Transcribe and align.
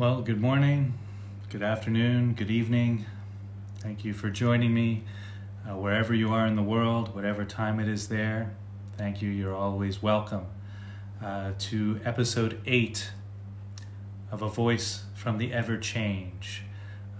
Well, 0.00 0.22
good 0.22 0.40
morning, 0.40 0.94
good 1.50 1.62
afternoon, 1.62 2.32
good 2.32 2.50
evening. 2.50 3.04
Thank 3.80 4.02
you 4.02 4.14
for 4.14 4.30
joining 4.30 4.72
me 4.72 5.04
uh, 5.68 5.76
wherever 5.76 6.14
you 6.14 6.32
are 6.32 6.46
in 6.46 6.56
the 6.56 6.62
world, 6.62 7.14
whatever 7.14 7.44
time 7.44 7.78
it 7.78 7.86
is 7.86 8.08
there. 8.08 8.54
Thank 8.96 9.20
you. 9.20 9.28
You're 9.28 9.54
always 9.54 10.02
welcome 10.02 10.46
uh, 11.22 11.52
to 11.58 12.00
episode 12.02 12.62
eight 12.64 13.10
of 14.32 14.40
A 14.40 14.48
Voice 14.48 15.04
from 15.14 15.36
the 15.36 15.52
Ever 15.52 15.76
Change. 15.76 16.62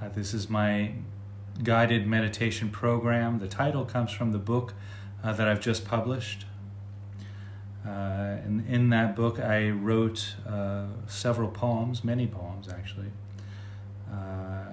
Uh, 0.01 0.09
this 0.09 0.33
is 0.33 0.49
my 0.49 0.95
guided 1.62 2.07
meditation 2.07 2.71
program. 2.71 3.41
The 3.41 3.49
title 3.49 3.85
comes 3.85 4.11
from 4.11 4.33
the 4.33 4.39
book 4.39 4.73
uh, 5.23 5.35
that 5.35 5.47
I've 5.47 5.61
just 5.61 5.85
published. 5.85 6.47
Uh, 7.87 8.37
and 8.45 8.67
in 8.69 8.91
that 8.91 9.17
book, 9.17 9.39
I 9.39 9.71
wrote 9.71 10.35
uh, 10.47 10.87
several 11.07 11.48
poems, 11.48 12.05
many 12.05 12.27
poems 12.27 12.69
actually, 12.69 13.11
uh, 14.12 14.73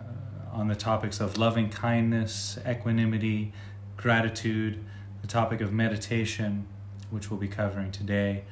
on 0.51 0.67
the 0.67 0.75
topics 0.75 1.19
of 1.19 1.37
loving 1.37 1.69
kindness, 1.69 2.57
equanimity, 2.67 3.53
gratitude, 3.95 4.83
the 5.21 5.27
topic 5.27 5.61
of 5.61 5.71
meditation, 5.71 6.67
which 7.09 7.31
we'll 7.31 7.39
be 7.39 7.47
covering 7.47 7.91
today, 7.91 8.43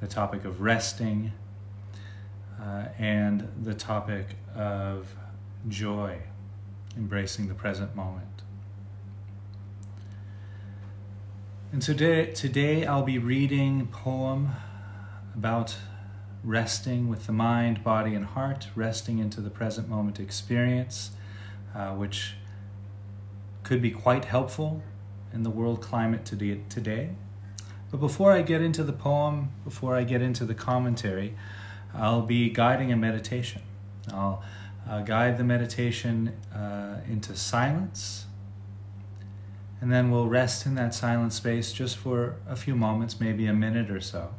the 0.00 0.06
topic 0.06 0.44
of 0.44 0.60
resting, 0.60 1.32
uh, 2.60 2.86
and 2.98 3.48
the 3.62 3.74
topic 3.74 4.36
of 4.54 5.14
joy, 5.68 6.18
embracing 6.96 7.48
the 7.48 7.54
present 7.54 7.96
moment. 7.96 8.33
And 11.74 11.82
today, 11.82 12.26
today 12.26 12.86
I'll 12.86 13.02
be 13.02 13.18
reading 13.18 13.80
a 13.80 13.84
poem 13.84 14.50
about 15.34 15.74
resting 16.44 17.08
with 17.08 17.26
the 17.26 17.32
mind, 17.32 17.82
body, 17.82 18.14
and 18.14 18.24
heart, 18.24 18.68
resting 18.76 19.18
into 19.18 19.40
the 19.40 19.50
present 19.50 19.88
moment 19.88 20.20
experience, 20.20 21.10
uh, 21.74 21.88
which 21.94 22.34
could 23.64 23.82
be 23.82 23.90
quite 23.90 24.26
helpful 24.26 24.84
in 25.32 25.42
the 25.42 25.50
world 25.50 25.82
climate 25.82 26.24
today. 26.24 27.10
But 27.90 27.98
before 27.98 28.30
I 28.30 28.42
get 28.42 28.60
into 28.60 28.84
the 28.84 28.92
poem, 28.92 29.50
before 29.64 29.96
I 29.96 30.04
get 30.04 30.22
into 30.22 30.44
the 30.44 30.54
commentary, 30.54 31.34
I'll 31.92 32.22
be 32.22 32.50
guiding 32.50 32.92
a 32.92 32.96
meditation. 32.96 33.62
I'll 34.12 34.44
uh, 34.88 35.00
guide 35.00 35.38
the 35.38 35.44
meditation 35.44 36.34
uh, 36.54 37.00
into 37.08 37.34
silence 37.34 38.26
and 39.84 39.92
then 39.92 40.10
we'll 40.10 40.28
rest 40.28 40.64
in 40.64 40.76
that 40.76 40.94
silent 40.94 41.34
space 41.34 41.70
just 41.70 41.98
for 41.98 42.36
a 42.48 42.56
few 42.56 42.74
moments, 42.74 43.20
maybe 43.20 43.44
a 43.44 43.52
minute 43.52 43.90
or 43.90 44.00
so. 44.00 44.34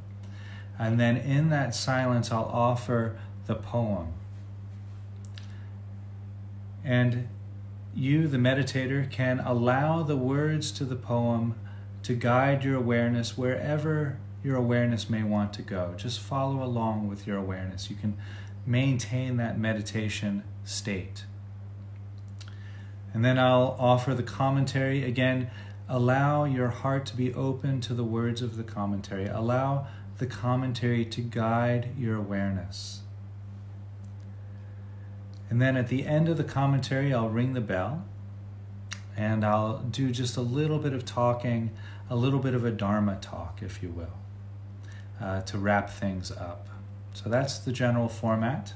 And 0.79 0.99
then 0.99 1.17
in 1.17 1.49
that 1.51 1.75
silence, 1.75 2.31
I'll 2.31 2.45
offer 2.51 3.15
the 3.45 3.53
poem. 3.53 4.13
And 6.83 7.27
you, 7.93 8.27
the 8.27 8.39
meditator, 8.39 9.07
can 9.11 9.39
allow 9.39 10.01
the 10.01 10.17
words 10.17 10.71
to 10.71 10.83
the 10.83 10.95
poem 10.95 11.53
to 12.01 12.15
guide 12.15 12.63
your 12.63 12.77
awareness 12.77 13.37
wherever 13.37 14.17
your 14.43 14.55
awareness 14.55 15.11
may 15.11 15.21
want 15.21 15.53
to 15.53 15.61
go. 15.61 15.93
Just 15.95 16.21
follow 16.21 16.63
along 16.63 17.07
with 17.07 17.27
your 17.27 17.37
awareness. 17.37 17.91
You 17.91 17.97
can 17.97 18.17
maintain 18.65 19.37
that 19.37 19.59
meditation 19.59 20.43
state. 20.63 21.25
And 23.15 23.23
then 23.23 23.39
I'll 23.39 23.77
offer 23.79 24.13
the 24.13 24.23
commentary. 24.23 25.05
Again, 25.05 25.49
allow 25.87 26.43
your 26.43 26.67
heart 26.67 27.05
to 27.05 27.15
be 27.15 27.33
open 27.33 27.79
to 27.79 27.93
the 27.93 28.03
words 28.03 28.41
of 28.41 28.57
the 28.57 28.63
commentary. 28.63 29.25
Allow 29.25 29.87
the 30.17 30.25
commentary 30.25 31.05
to 31.05 31.21
guide 31.21 31.91
your 31.97 32.17
awareness. 32.17 33.03
And 35.49 35.61
then 35.61 35.77
at 35.77 35.87
the 35.87 36.05
end 36.05 36.27
of 36.27 36.35
the 36.35 36.43
commentary, 36.43 37.13
I'll 37.13 37.29
ring 37.29 37.53
the 37.53 37.61
bell 37.61 38.03
and 39.15 39.45
I'll 39.45 39.77
do 39.77 40.11
just 40.11 40.35
a 40.35 40.41
little 40.41 40.77
bit 40.77 40.91
of 40.91 41.05
talking, 41.05 41.71
a 42.09 42.17
little 42.17 42.39
bit 42.39 42.53
of 42.53 42.65
a 42.65 42.71
Dharma 42.71 43.17
talk, 43.21 43.59
if 43.61 43.81
you 43.81 43.91
will, 43.91 44.17
uh, 45.21 45.39
to 45.43 45.57
wrap 45.57 45.89
things 45.89 46.33
up. 46.33 46.67
So 47.13 47.29
that's 47.29 47.59
the 47.59 47.71
general 47.71 48.09
format. 48.09 48.73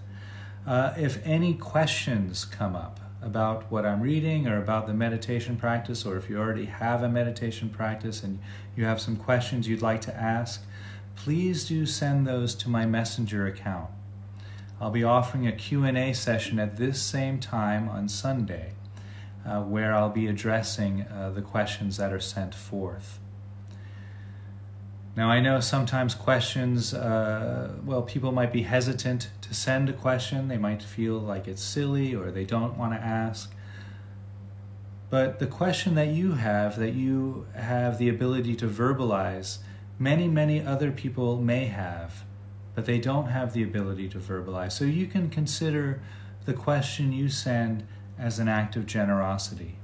Uh, 0.66 0.94
if 0.98 1.20
any 1.26 1.56
questions 1.56 2.46
come 2.46 2.78
up, 2.78 3.02
about 3.22 3.70
what 3.72 3.86
I'm 3.86 4.02
reading 4.02 4.48
or 4.48 4.62
about 4.62 4.88
the 4.88 4.94
meditation 4.94 5.58
practice, 5.58 6.06
or 6.06 6.18
if 6.18 6.30
you 6.30 6.38
already 6.38 6.66
have 6.66 7.04
a 7.04 7.10
meditation 7.10 7.70
practice 7.70 8.24
and 8.24 8.40
you 8.76 8.86
have 8.86 9.02
some 9.02 9.18
questions 9.18 9.68
you'd 9.68 9.82
like 9.82 10.02
to 10.02 10.16
ask, 10.16 10.64
please 11.16 11.68
do 11.68 11.86
send 11.86 12.26
those 12.26 12.56
to 12.56 12.70
my 12.70 12.86
messenger 12.86 13.46
account. 13.46 13.90
I'll 14.80 14.92
be 14.92 15.04
offering 15.04 15.46
a 15.46 15.52
Q&A 15.52 16.14
session 16.14 16.60
at 16.60 16.78
this 16.78 17.02
same 17.02 17.40
time 17.40 17.90
on 17.90 18.08
Sunday, 18.08 18.72
uh, 19.46 19.62
where 19.62 19.94
I'll 19.94 20.10
be 20.10 20.28
addressing 20.28 21.02
uh, 21.02 21.32
the 21.36 21.42
questions 21.42 21.98
that 21.98 22.14
are 22.14 22.22
sent 22.22 22.56
forth. 22.56 23.20
Now, 25.20 25.30
I 25.30 25.42
know 25.42 25.60
sometimes 25.60 26.16
questions, 26.16 26.94
uh, 26.94 27.74
well, 27.84 28.04
people 28.04 28.32
might 28.32 28.54
be 28.54 28.62
hesitant 28.62 29.30
to 29.42 29.54
send 29.54 29.90
a 29.90 29.94
question. 29.94 30.48
They 30.48 30.58
might 30.58 30.82
feel 30.82 31.20
like 31.20 31.46
it's 31.46 31.62
silly 31.62 32.16
or 32.16 32.32
they 32.32 32.46
don't 32.46 32.78
want 32.78 32.94
to 32.94 33.02
ask. 33.02 33.54
But 35.10 35.40
the 35.40 35.46
question 35.46 35.96
that 35.96 36.08
you 36.08 36.36
have, 36.36 36.80
that 36.80 36.94
you 36.94 37.48
have 37.54 37.98
the 37.98 38.08
ability 38.08 38.56
to 38.56 38.68
verbalize, 38.70 39.58
many, 40.00 40.30
many 40.30 40.66
other 40.66 40.90
people 40.90 41.36
may 41.36 41.66
have, 41.66 42.24
but 42.74 42.86
they 42.86 42.98
don't 42.98 43.28
have 43.28 43.52
the 43.52 43.62
ability 43.62 44.08
to 44.08 44.20
verbalize. 44.20 44.72
So 44.72 44.86
you 44.86 45.06
can 45.06 45.30
consider 45.30 46.02
the 46.46 46.54
question 46.54 47.12
you 47.12 47.28
send 47.28 47.86
as 48.18 48.40
an 48.40 48.48
act 48.48 48.78
of 48.78 48.86
generosity, 48.86 49.76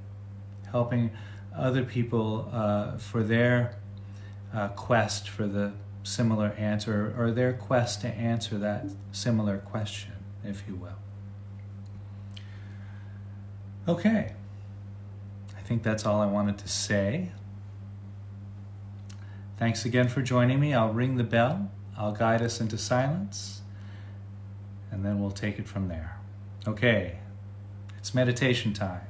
helping 0.70 1.10
other 1.54 1.84
people 1.84 2.48
uh, 2.50 2.96
for 2.96 3.22
their 3.22 3.76
uh, 4.56 4.68
quest 4.68 5.28
for 5.28 5.46
the 5.46 5.72
similar 6.02 6.48
answer 6.56 7.14
or 7.18 7.30
their 7.30 7.52
quest 7.52 8.00
to 8.00 8.08
answer 8.08 8.56
that 8.58 8.86
similar 9.12 9.58
question, 9.58 10.12
if 10.42 10.64
you 10.66 10.74
will. 10.74 10.98
Okay, 13.86 14.32
I 15.56 15.60
think 15.60 15.82
that's 15.82 16.06
all 16.06 16.20
I 16.20 16.26
wanted 16.26 16.58
to 16.58 16.68
say. 16.68 17.32
Thanks 19.58 19.84
again 19.84 20.08
for 20.08 20.22
joining 20.22 20.58
me. 20.58 20.72
I'll 20.72 20.92
ring 20.92 21.16
the 21.16 21.24
bell, 21.24 21.70
I'll 21.96 22.12
guide 22.12 22.40
us 22.40 22.60
into 22.60 22.78
silence, 22.78 23.60
and 24.90 25.04
then 25.04 25.20
we'll 25.20 25.30
take 25.30 25.58
it 25.58 25.68
from 25.68 25.88
there. 25.88 26.18
Okay, 26.66 27.18
it's 27.98 28.14
meditation 28.14 28.72
time. 28.72 29.02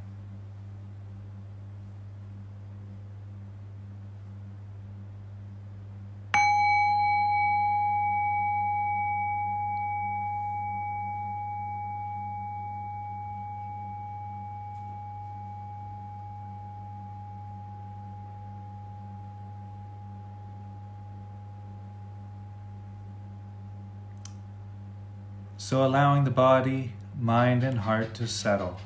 So 25.69 25.85
allowing 25.85 26.23
the 26.23 26.31
body, 26.31 26.93
mind, 27.19 27.65
and 27.65 27.79
heart 27.79 28.15
to 28.15 28.29
settle, 28.29 28.79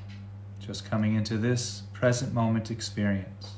just 0.58 0.82
coming 0.90 1.14
into 1.14 1.36
this 1.36 1.82
present 1.92 2.32
moment 2.32 2.70
experience. 2.70 3.56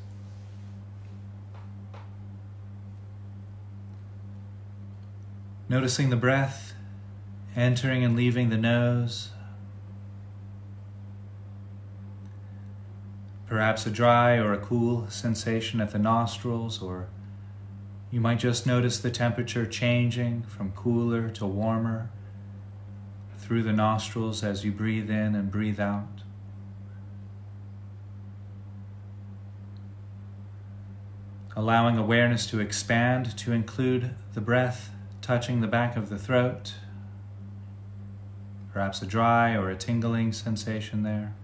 Noticing 5.69 6.11
the 6.11 6.17
breath 6.17 6.75
entering 7.55 8.03
and 8.03 8.17
leaving 8.17 8.51
the 8.51 8.57
nose. 8.57 9.31
Perhaps 13.47 13.87
a 13.87 13.91
dry 13.93 14.37
or 14.37 14.53
a 14.53 14.59
cool 14.59 15.09
sensation 15.09 15.81
at 15.81 15.93
the 15.93 15.99
nostrils, 16.01 16.83
or 16.83 17.07
you 18.11 18.21
might 18.21 18.41
just 18.41 18.67
notice 18.67 18.99
the 18.99 19.13
temperature 19.13 19.65
changing 19.65 20.43
from 20.43 20.73
cooler 20.73 21.31
to 21.31 21.47
warmer 21.47 22.11
through 23.43 23.65
the 23.65 23.73
nostrils 23.73 24.45
as 24.45 24.65
you 24.65 24.71
breathe 24.71 25.11
in 25.11 25.35
and 25.35 25.51
breathe 25.51 25.81
out. 25.81 26.23
Allowing 31.55 31.99
awareness 31.99 32.47
to 32.47 32.61
expand 32.61 33.37
to 33.37 33.53
include 33.53 34.15
the 34.33 34.41
breath 34.41 34.91
touching 35.21 35.61
the 35.61 35.67
back 35.67 35.97
of 35.97 36.09
the 36.09 36.19
throat, 36.19 36.75
perhaps 38.73 39.03
a 39.03 39.07
dry 39.07 39.55
or 39.55 39.71
a 39.71 39.77
tingling 39.77 40.33
sensation 40.33 41.03
there. 41.03 41.35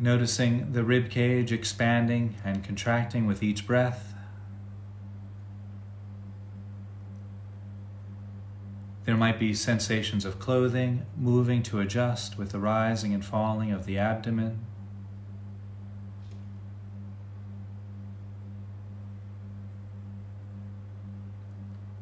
Noticing 0.00 0.72
the 0.72 0.84
rib 0.84 1.10
cage 1.10 1.50
expanding 1.50 2.36
and 2.44 2.62
contracting 2.62 3.26
with 3.26 3.42
each 3.42 3.66
breath. 3.66 4.13
There 9.04 9.16
might 9.16 9.38
be 9.38 9.52
sensations 9.52 10.24
of 10.24 10.38
clothing 10.38 11.04
moving 11.16 11.62
to 11.64 11.80
adjust 11.80 12.38
with 12.38 12.52
the 12.52 12.58
rising 12.58 13.12
and 13.12 13.22
falling 13.22 13.70
of 13.70 13.84
the 13.84 13.98
abdomen. 13.98 14.64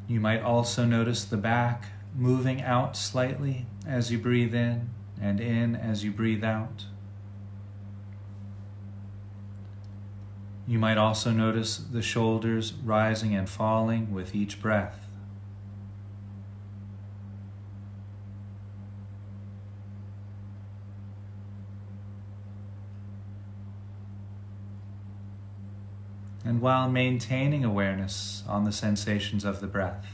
You 0.06 0.20
might 0.20 0.43
also 0.43 0.84
notice 0.84 1.25
the 1.25 1.37
back 1.37 1.87
moving 2.14 2.62
out 2.62 2.96
slightly 2.96 3.66
as 3.87 4.12
you 4.12 4.19
breathe 4.19 4.55
in 4.55 4.90
and 5.20 5.40
in 5.40 5.75
as 5.75 6.05
you 6.05 6.12
breathe 6.12 6.44
out. 6.44 6.84
You 10.69 10.78
might 10.78 10.98
also 10.98 11.32
notice 11.32 11.78
the 11.78 12.02
shoulders 12.02 12.75
rising 12.84 13.34
and 13.34 13.48
falling 13.48 14.12
with 14.12 14.34
each 14.34 14.62
breath. 14.62 15.02
and 26.44 26.50
while 26.62 26.88
maintaining 26.88 27.64
awareness 27.64 28.44
on 28.46 28.62
the 28.62 28.70
sensations 28.70 29.44
of 29.44 29.60
the 29.60 29.66
breath. 29.66 30.06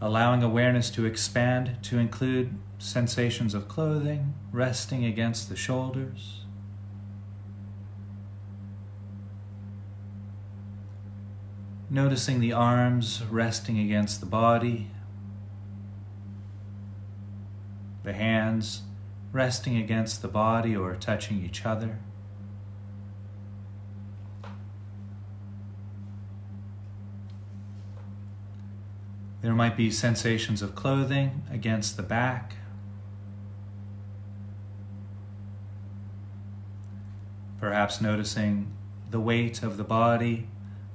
Allowing 0.00 0.42
awareness 0.42 0.90
to 0.90 1.04
expand 1.04 1.76
to 1.82 1.98
include 1.98 2.58
sensations 2.76 3.54
of 3.54 3.68
clothing 3.68 4.34
resting 4.50 5.04
against 5.04 5.48
the 5.48 5.54
shoulders. 5.54 6.40
Noticing 11.88 12.40
the 12.40 12.52
arms 12.52 13.22
resting 13.30 13.78
against 13.78 14.18
the 14.18 14.26
body, 14.26 14.90
the 18.02 18.14
hands 18.14 18.82
resting 19.30 19.76
against 19.76 20.22
the 20.22 20.28
body 20.28 20.74
or 20.74 20.96
touching 20.96 21.44
each 21.44 21.64
other. 21.64 22.00
There 29.50 29.56
might 29.56 29.76
be 29.76 29.90
sensations 29.90 30.62
of 30.62 30.76
clothing 30.76 31.42
against 31.50 31.96
the 31.96 32.04
back. 32.04 32.54
Perhaps 37.58 38.00
noticing 38.00 38.70
the 39.10 39.18
weight 39.18 39.64
of 39.64 39.76
the 39.76 39.82
body 39.82 40.46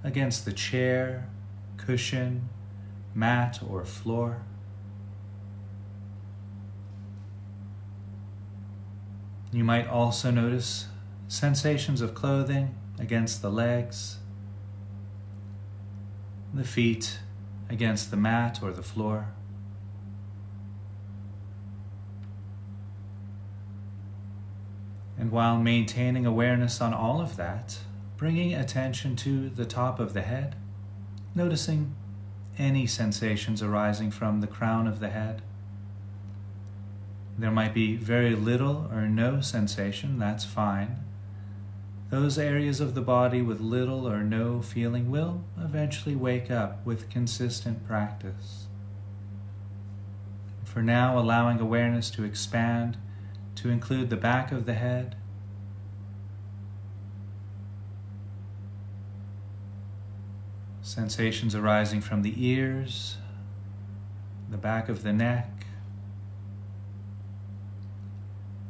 against 0.05 0.45
the 0.45 0.53
chair, 0.53 1.27
cushion, 1.75 2.47
mat, 3.13 3.59
or 3.61 3.83
floor. 3.83 4.45
You 9.51 9.65
might 9.65 9.89
also 9.89 10.31
notice 10.31 10.87
sensations 11.27 11.99
of 11.99 12.15
clothing 12.15 12.73
against 12.97 13.41
the 13.41 13.51
legs, 13.51 14.19
the 16.53 16.63
feet, 16.63 17.19
against 17.69 18.11
the 18.11 18.17
mat 18.17 18.59
or 18.61 18.71
the 18.71 18.83
floor. 18.83 19.27
And 25.17 25.31
while 25.31 25.57
maintaining 25.57 26.25
awareness 26.25 26.81
on 26.81 26.93
all 26.93 27.21
of 27.21 27.37
that, 27.37 27.79
bringing 28.17 28.53
attention 28.53 29.15
to 29.17 29.49
the 29.49 29.65
top 29.65 29.99
of 29.99 30.13
the 30.13 30.21
head, 30.21 30.55
noticing 31.33 31.95
any 32.57 32.87
sensations 32.87 33.61
arising 33.61 34.11
from 34.11 34.41
the 34.41 34.47
crown 34.47 34.87
of 34.87 34.99
the 34.99 35.09
head. 35.09 35.41
There 37.37 37.51
might 37.51 37.73
be 37.73 37.95
very 37.95 38.35
little 38.35 38.89
or 38.91 39.07
no 39.07 39.41
sensation, 39.41 40.19
that's 40.19 40.45
fine. 40.45 41.04
Those 42.15 42.37
areas 42.37 42.79
of 42.79 42.95
the 42.95 43.01
body 43.01 43.41
with 43.41 43.59
little 43.59 44.07
or 44.07 44.23
no 44.23 44.61
feeling 44.61 45.11
will 45.11 45.43
eventually 45.59 46.15
wake 46.15 46.49
up 46.49 46.85
with 46.85 47.09
consistent 47.09 47.85
practice. 47.85 48.67
For 50.63 50.81
now, 50.81 51.19
allowing 51.19 51.59
awareness 51.59 52.09
to 52.11 52.23
expand 52.23 52.95
to 53.55 53.69
include 53.69 54.09
the 54.09 54.15
back 54.15 54.53
of 54.53 54.65
the 54.65 54.75
head. 54.75 55.17
Sensations 60.81 61.53
arising 61.53 61.99
from 61.99 62.21
the 62.21 62.33
ears, 62.37 63.17
the 64.49 64.57
back 64.57 64.87
of 64.87 65.03
the 65.03 65.11
neck, 65.11 65.54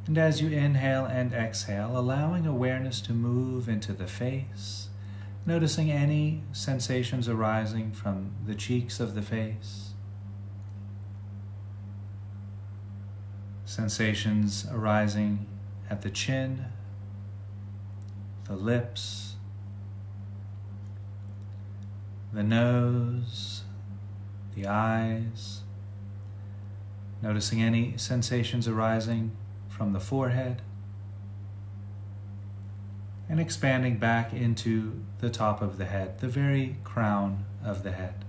And 0.08 0.18
as 0.20 0.40
you 0.40 0.50
inhale 0.50 1.06
and 1.06 1.34
exhale, 1.34 1.98
allowing 1.98 2.46
awareness 2.46 3.02
to 3.02 3.14
move 3.14 3.68
into 3.68 3.92
the 3.92 4.06
face, 4.06 4.90
noticing 5.46 5.92
any 5.92 6.44
sensations 6.52 7.28
arising 7.28 7.92
from 7.92 8.32
the 8.46 8.54
cheeks 8.54 9.00
of 9.00 9.16
the 9.16 9.24
face, 9.24 9.94
sensations 13.66 14.68
arising 14.72 15.48
at 15.90 16.04
the 16.04 16.12
chin, 16.12 16.66
the 18.44 18.56
lips, 18.56 19.38
the 22.32 22.44
nose, 22.44 23.64
the 24.54 24.68
eyes, 24.68 25.62
noticing 27.24 27.64
any 27.64 27.98
sensations 27.98 28.68
arising 28.68 29.32
from 29.76 29.92
the 29.92 30.00
forehead 30.00 30.62
and 33.28 33.40
expanding 33.40 33.98
back 33.98 34.32
into 34.32 35.04
the 35.20 35.30
top 35.30 35.62
of 35.62 35.78
the 35.78 35.86
head, 35.86 36.20
the 36.20 36.28
very 36.28 36.78
crown 36.84 37.44
of 37.64 37.84
the 37.84 37.92
head. 37.92 38.24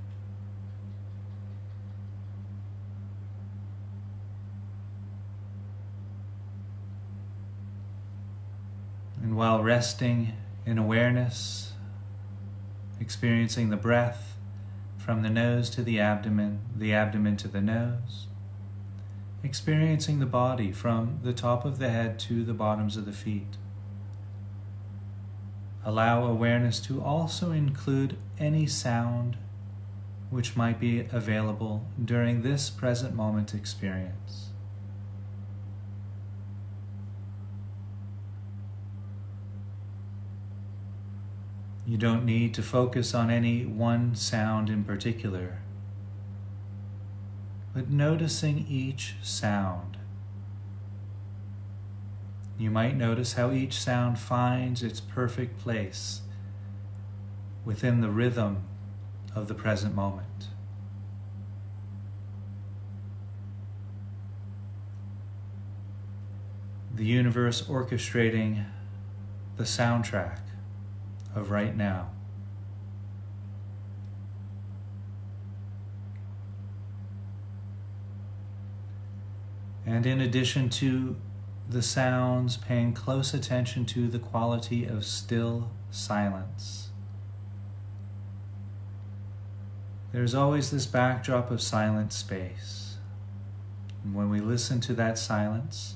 And 9.23 9.37
while 9.37 9.63
resting 9.63 10.33
in 10.65 10.79
awareness, 10.79 11.75
experiencing 12.99 13.71
the 13.71 13.77
breath 13.77 14.37
from 14.97 15.23
the 15.23 15.31
nose 15.31 15.71
to 15.71 15.83
the 15.83 16.01
abdomen, 16.01 16.61
the 16.75 16.93
abdomen 16.93 17.37
to 17.37 17.49
the 17.49 17.61
nose, 17.61 18.26
experiencing 19.47 20.19
the 20.19 20.27
body 20.27 20.73
from 20.73 21.21
the 21.23 21.33
top 21.33 21.65
of 21.65 21.79
the 21.79 21.89
head 21.89 22.19
to 22.19 22.45
the 22.45 22.53
bottoms 22.53 22.97
of 22.97 23.07
the 23.07 23.13
feet. 23.13 23.57
Allow 25.85 26.27
awareness 26.27 26.81
to 26.81 27.01
also 27.01 27.53
include 27.53 28.17
any 28.41 28.67
sound 28.67 29.37
which 30.31 30.57
might 30.57 30.81
be 30.81 31.07
available 31.13 31.87
during 32.05 32.43
this 32.43 32.71
present 32.71 33.15
moment 33.15 33.55
experience. 33.55 34.49
You 41.87 41.97
don't 41.97 42.25
need 42.25 42.53
to 42.55 42.65
focus 42.65 43.15
on 43.15 43.31
any 43.31 43.65
one 43.65 44.17
sound 44.17 44.69
in 44.69 44.83
particular 44.83 45.61
but 47.77 47.91
noticing 47.91 48.65
each 48.71 49.17
sound. 49.21 49.99
You 52.59 52.71
might 52.71 52.97
notice 52.97 53.35
how 53.35 53.51
each 53.53 53.79
sound 53.79 54.19
finds 54.19 54.83
its 54.83 54.99
perfect 54.99 55.59
place 55.59 56.23
within 57.67 58.01
the 58.01 58.09
rhythm 58.09 58.65
of 59.35 59.47
the 59.47 59.53
present 59.53 59.95
moment. 59.95 60.49
The 66.95 67.05
universe 67.05 67.61
orchestrating 67.61 68.65
the 69.59 69.65
soundtrack 69.65 70.39
of 71.35 71.51
right 71.51 71.77
now. 71.77 72.16
And 79.87 80.05
in 80.05 80.21
addition 80.21 80.69
to 80.71 81.17
the 81.69 81.81
sounds, 81.81 82.57
paying 82.57 82.93
close 82.93 83.33
attention 83.33 83.87
to 83.87 84.09
the 84.09 84.19
quality 84.19 84.85
of 84.85 85.05
still 85.05 85.71
silence. 85.91 86.89
There's 90.13 90.35
always 90.35 90.71
this 90.71 90.87
backdrop 90.87 91.51
of 91.51 91.61
silent 91.61 92.13
space. 92.13 92.97
And 94.03 94.15
when 94.15 94.29
we 94.29 94.41
listen 94.41 94.81
to 94.83 94.95
that 94.95 95.19
silence, 95.19 95.95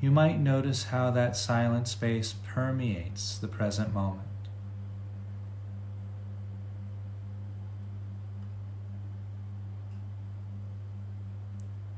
you 0.00 0.10
might 0.10 0.38
notice 0.38 0.84
how 0.84 1.10
that 1.10 1.36
silent 1.36 1.88
space 1.88 2.34
permeates 2.46 3.36
the 3.36 3.48
present 3.48 3.92
moment. 3.92 4.29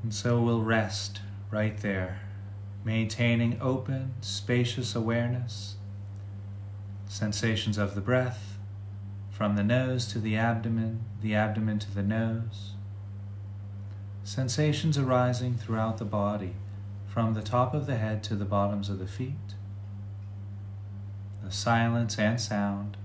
And 0.03 0.13
so 0.13 0.41
we'll 0.41 0.61
rest 0.61 1.21
right 1.49 1.77
there, 1.77 2.19
maintaining 2.83 3.59
open, 3.61 4.15
spacious 4.19 4.95
awareness, 4.95 5.77
sensations 7.07 7.77
of 7.77 7.95
the 7.95 8.01
breath 8.01 8.57
from 9.31 9.55
the 9.55 9.63
nose 9.63 10.05
to 10.07 10.19
the 10.19 10.35
abdomen, 10.35 11.05
the 11.21 11.33
abdomen 11.33 11.79
to 11.79 11.95
the 11.95 12.03
nose. 12.03 12.73
Sensations 14.25 14.97
arising 14.97 15.55
throughout 15.55 15.97
the 15.97 16.05
body, 16.05 16.53
from 17.07 17.33
the 17.33 17.41
top 17.41 17.73
of 17.73 17.85
the 17.85 17.95
head 17.95 18.23
to 18.23 18.35
the 18.35 18.45
bottoms 18.45 18.89
of 18.89 18.99
the 18.99 19.07
feet. 19.07 19.55
The 21.43 21.51
silence 21.51 22.19
and 22.19 22.39
sound 22.39 22.97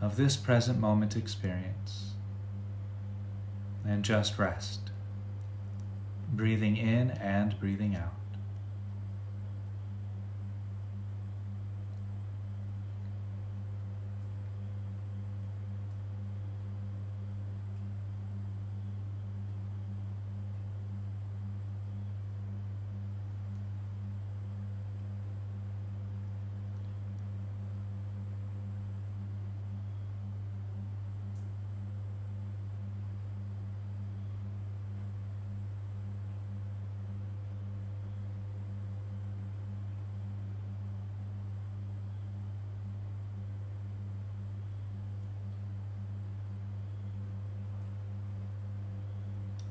of 0.00 0.16
this 0.16 0.36
present 0.36 0.78
moment 0.78 1.16
experience. 1.16 2.12
And 3.86 4.04
just 4.04 4.38
rest 4.38 4.83
breathing 6.36 6.76
in 6.76 7.10
and 7.12 7.58
breathing 7.60 7.94
out. 7.96 8.23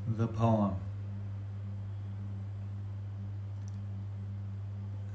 The 0.07 0.27
poem. 0.27 0.75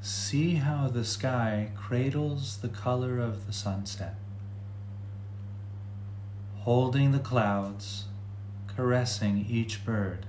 See 0.01 0.55
how 0.55 0.89
the 0.89 1.05
sky 1.05 1.71
cradles 1.77 2.59
the 2.59 2.69
color 2.69 3.19
of 3.19 3.47
the 3.47 3.53
sunset, 3.53 4.15
holding 6.57 7.13
the 7.13 7.19
clouds, 7.19 8.05
caressing 8.67 9.45
each 9.49 9.85
bird. 9.85 10.27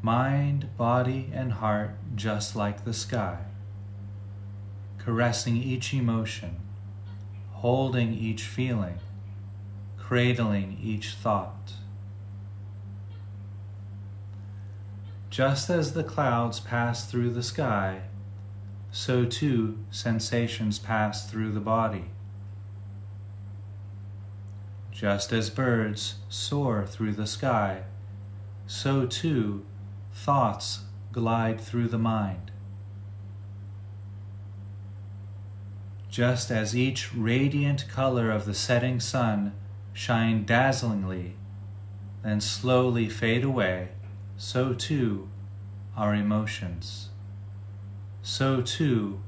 Mind, 0.00 0.76
body, 0.76 1.30
and 1.32 1.52
heart 1.52 1.94
just 2.16 2.56
like 2.56 2.84
the 2.84 2.92
sky, 2.92 3.44
caressing 4.98 5.56
each 5.56 5.94
emotion, 5.94 6.56
holding 7.52 8.12
each 8.12 8.42
feeling, 8.42 8.98
cradling 9.96 10.76
each 10.82 11.10
thought. 11.10 11.74
Just 15.32 15.70
as 15.70 15.94
the 15.94 16.04
clouds 16.04 16.60
pass 16.60 17.06
through 17.06 17.30
the 17.30 17.42
sky, 17.42 18.02
so 18.90 19.24
too 19.24 19.78
sensations 19.90 20.78
pass 20.78 21.30
through 21.30 21.52
the 21.52 21.58
body. 21.58 22.10
Just 24.90 25.32
as 25.32 25.48
birds 25.48 26.16
soar 26.28 26.84
through 26.86 27.12
the 27.12 27.26
sky, 27.26 27.84
so 28.66 29.06
too 29.06 29.64
thoughts 30.12 30.80
glide 31.12 31.58
through 31.58 31.88
the 31.88 31.96
mind. 31.96 32.50
Just 36.10 36.50
as 36.50 36.76
each 36.76 37.14
radiant 37.14 37.88
color 37.88 38.30
of 38.30 38.44
the 38.44 38.52
setting 38.52 39.00
sun 39.00 39.54
shine 39.94 40.44
dazzlingly, 40.44 41.36
then 42.22 42.42
slowly 42.42 43.08
fade 43.08 43.44
away 43.44 43.88
so 44.42 44.74
too 44.74 45.28
our 45.96 46.16
emotions. 46.16 47.10
So 48.22 48.60
too 48.60 49.20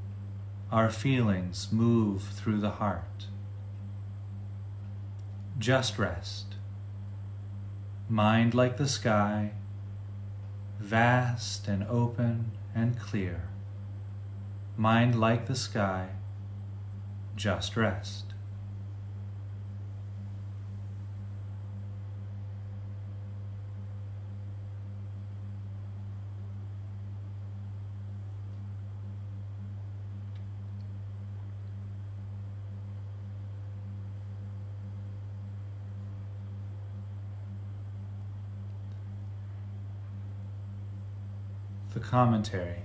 our 0.73 0.90
feelings 0.90 1.68
move 1.71 2.21
through 2.21 2.59
the 2.59 2.83
heart. 2.83 3.28
Just 5.56 6.00
rest. 6.00 6.56
Mind 8.09 8.54
like 8.54 8.76
the 8.76 8.88
sky, 8.88 9.52
vast 10.80 11.68
and 11.68 11.85
open 11.85 12.50
and 12.75 12.99
clear. 12.99 13.50
Mind 14.76 15.14
like 15.14 15.47
the 15.47 15.54
sky, 15.54 16.09
just 17.37 17.76
rest. 17.76 18.33
The 41.94 42.00
commentary. 42.00 42.82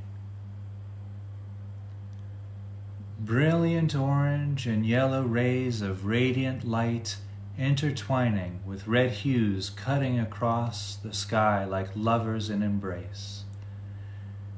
Brilliant 3.19 3.95
orange 3.95 4.67
and 4.67 4.85
yellow 4.85 5.23
rays 5.23 5.81
of 5.81 6.05
radiant 6.05 6.63
light 6.63 7.17
intertwining 7.57 8.59
with 8.67 8.87
red 8.87 9.09
hues 9.09 9.71
cutting 9.71 10.19
across 10.19 10.95
the 10.95 11.11
sky 11.11 11.65
like 11.65 11.89
lovers 11.95 12.51
in 12.51 12.61
embrace, 12.61 13.45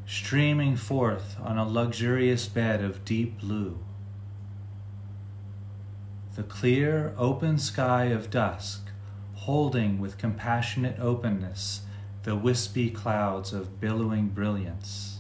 streaming 0.06 0.76
forth 0.76 1.38
on 1.42 1.58
a 1.58 1.66
luxurious 1.66 2.50
bed 2.50 2.84
of 2.84 3.06
deep 3.06 3.40
blue. 3.40 3.80
The 6.36 6.44
clear, 6.44 7.14
open 7.18 7.58
sky 7.58 8.08
of 8.08 8.30
dusk, 8.30 8.90
holding 9.34 9.98
with 10.02 10.18
compassionate 10.18 11.00
openness 11.00 11.84
the 12.24 12.36
wispy 12.36 12.92
clouds 12.92 13.52
of 13.52 13.80
billowing 13.80 14.28
brilliance. 14.28 15.20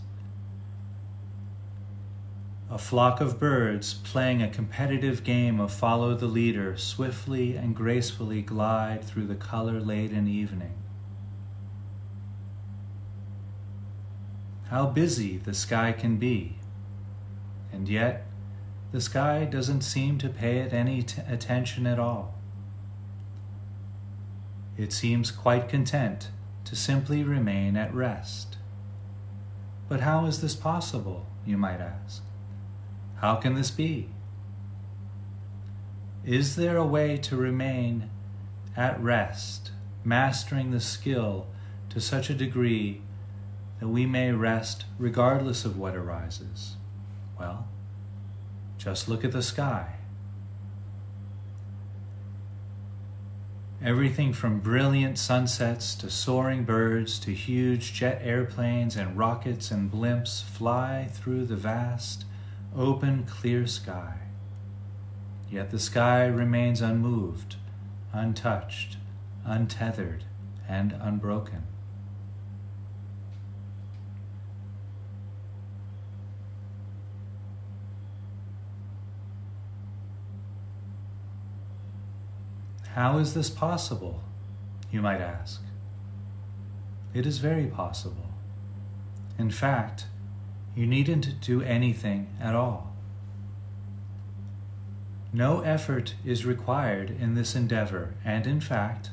A 2.69 2.77
flock 2.77 3.19
of 3.19 3.39
birds 3.39 3.95
playing 3.95 4.41
a 4.41 4.47
competitive 4.47 5.23
game 5.23 5.59
of 5.59 5.73
follow 5.73 6.13
the 6.13 6.27
leader 6.27 6.77
swiftly 6.77 7.55
and 7.55 7.75
gracefully 7.75 8.41
glide 8.41 9.03
through 9.03 9.25
the 9.25 9.35
color 9.35 9.81
laden 9.81 10.27
evening. 10.27 10.75
How 14.69 14.85
busy 14.85 15.37
the 15.37 15.53
sky 15.53 15.91
can 15.91 16.17
be, 16.17 16.59
and 17.73 17.89
yet 17.89 18.25
the 18.91 19.01
sky 19.01 19.43
doesn't 19.43 19.81
seem 19.81 20.17
to 20.19 20.29
pay 20.29 20.59
it 20.59 20.71
any 20.71 21.01
t- 21.01 21.21
attention 21.27 21.87
at 21.87 21.99
all. 21.99 22.35
It 24.77 24.93
seems 24.93 25.31
quite 25.31 25.67
content 25.67 26.29
to 26.71 26.77
simply 26.77 27.21
remain 27.21 27.75
at 27.75 27.93
rest. 27.93 28.55
But 29.89 29.99
how 29.99 30.25
is 30.25 30.39
this 30.39 30.55
possible, 30.55 31.25
you 31.45 31.57
might 31.57 31.81
ask? 31.81 32.23
How 33.17 33.35
can 33.35 33.55
this 33.55 33.69
be? 33.69 34.07
Is 36.23 36.55
there 36.55 36.77
a 36.77 36.85
way 36.85 37.17
to 37.17 37.35
remain 37.35 38.09
at 38.77 38.97
rest, 39.03 39.71
mastering 40.05 40.71
the 40.71 40.79
skill 40.79 41.47
to 41.89 41.99
such 41.99 42.29
a 42.29 42.33
degree 42.33 43.01
that 43.81 43.89
we 43.89 44.05
may 44.05 44.31
rest 44.31 44.85
regardless 44.97 45.65
of 45.65 45.77
what 45.77 45.93
arises? 45.93 46.77
Well, 47.37 47.67
just 48.77 49.09
look 49.09 49.25
at 49.25 49.33
the 49.33 49.43
sky. 49.43 49.95
Everything 53.83 54.31
from 54.31 54.59
brilliant 54.59 55.17
sunsets 55.17 55.95
to 55.95 56.09
soaring 56.11 56.65
birds 56.65 57.17
to 57.17 57.31
huge 57.33 57.93
jet 57.93 58.21
airplanes 58.23 58.95
and 58.95 59.17
rockets 59.17 59.71
and 59.71 59.91
blimps 59.91 60.43
fly 60.43 61.07
through 61.11 61.45
the 61.45 61.55
vast, 61.55 62.25
open, 62.75 63.23
clear 63.23 63.65
sky. 63.65 64.19
Yet 65.49 65.71
the 65.71 65.79
sky 65.79 66.27
remains 66.27 66.79
unmoved, 66.79 67.55
untouched, 68.13 68.97
untethered, 69.45 70.25
and 70.69 70.95
unbroken. 71.01 71.63
How 82.95 83.19
is 83.19 83.33
this 83.33 83.49
possible? 83.49 84.21
You 84.91 85.01
might 85.01 85.21
ask. 85.21 85.61
It 87.13 87.25
is 87.25 87.37
very 87.37 87.67
possible. 87.67 88.29
In 89.37 89.49
fact, 89.49 90.05
you 90.75 90.85
needn't 90.85 91.39
do 91.41 91.61
anything 91.61 92.27
at 92.39 92.53
all. 92.53 92.93
No 95.33 95.61
effort 95.61 96.15
is 96.25 96.45
required 96.45 97.09
in 97.09 97.35
this 97.35 97.55
endeavor, 97.55 98.15
and 98.25 98.45
in 98.45 98.59
fact, 98.59 99.11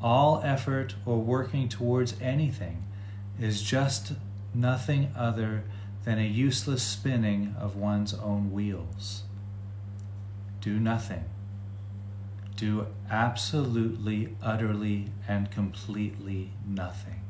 all 0.00 0.40
effort 0.44 0.94
or 1.04 1.18
working 1.18 1.68
towards 1.68 2.14
anything 2.20 2.84
is 3.40 3.62
just 3.62 4.12
nothing 4.54 5.12
other 5.16 5.64
than 6.04 6.18
a 6.18 6.26
useless 6.26 6.82
spinning 6.82 7.56
of 7.58 7.74
one's 7.74 8.14
own 8.14 8.52
wheels. 8.52 9.22
Do 10.60 10.78
nothing. 10.78 11.24
Do 12.62 12.86
absolutely, 13.10 14.36
utterly, 14.40 15.08
and 15.26 15.50
completely 15.50 16.52
nothing. 16.64 17.22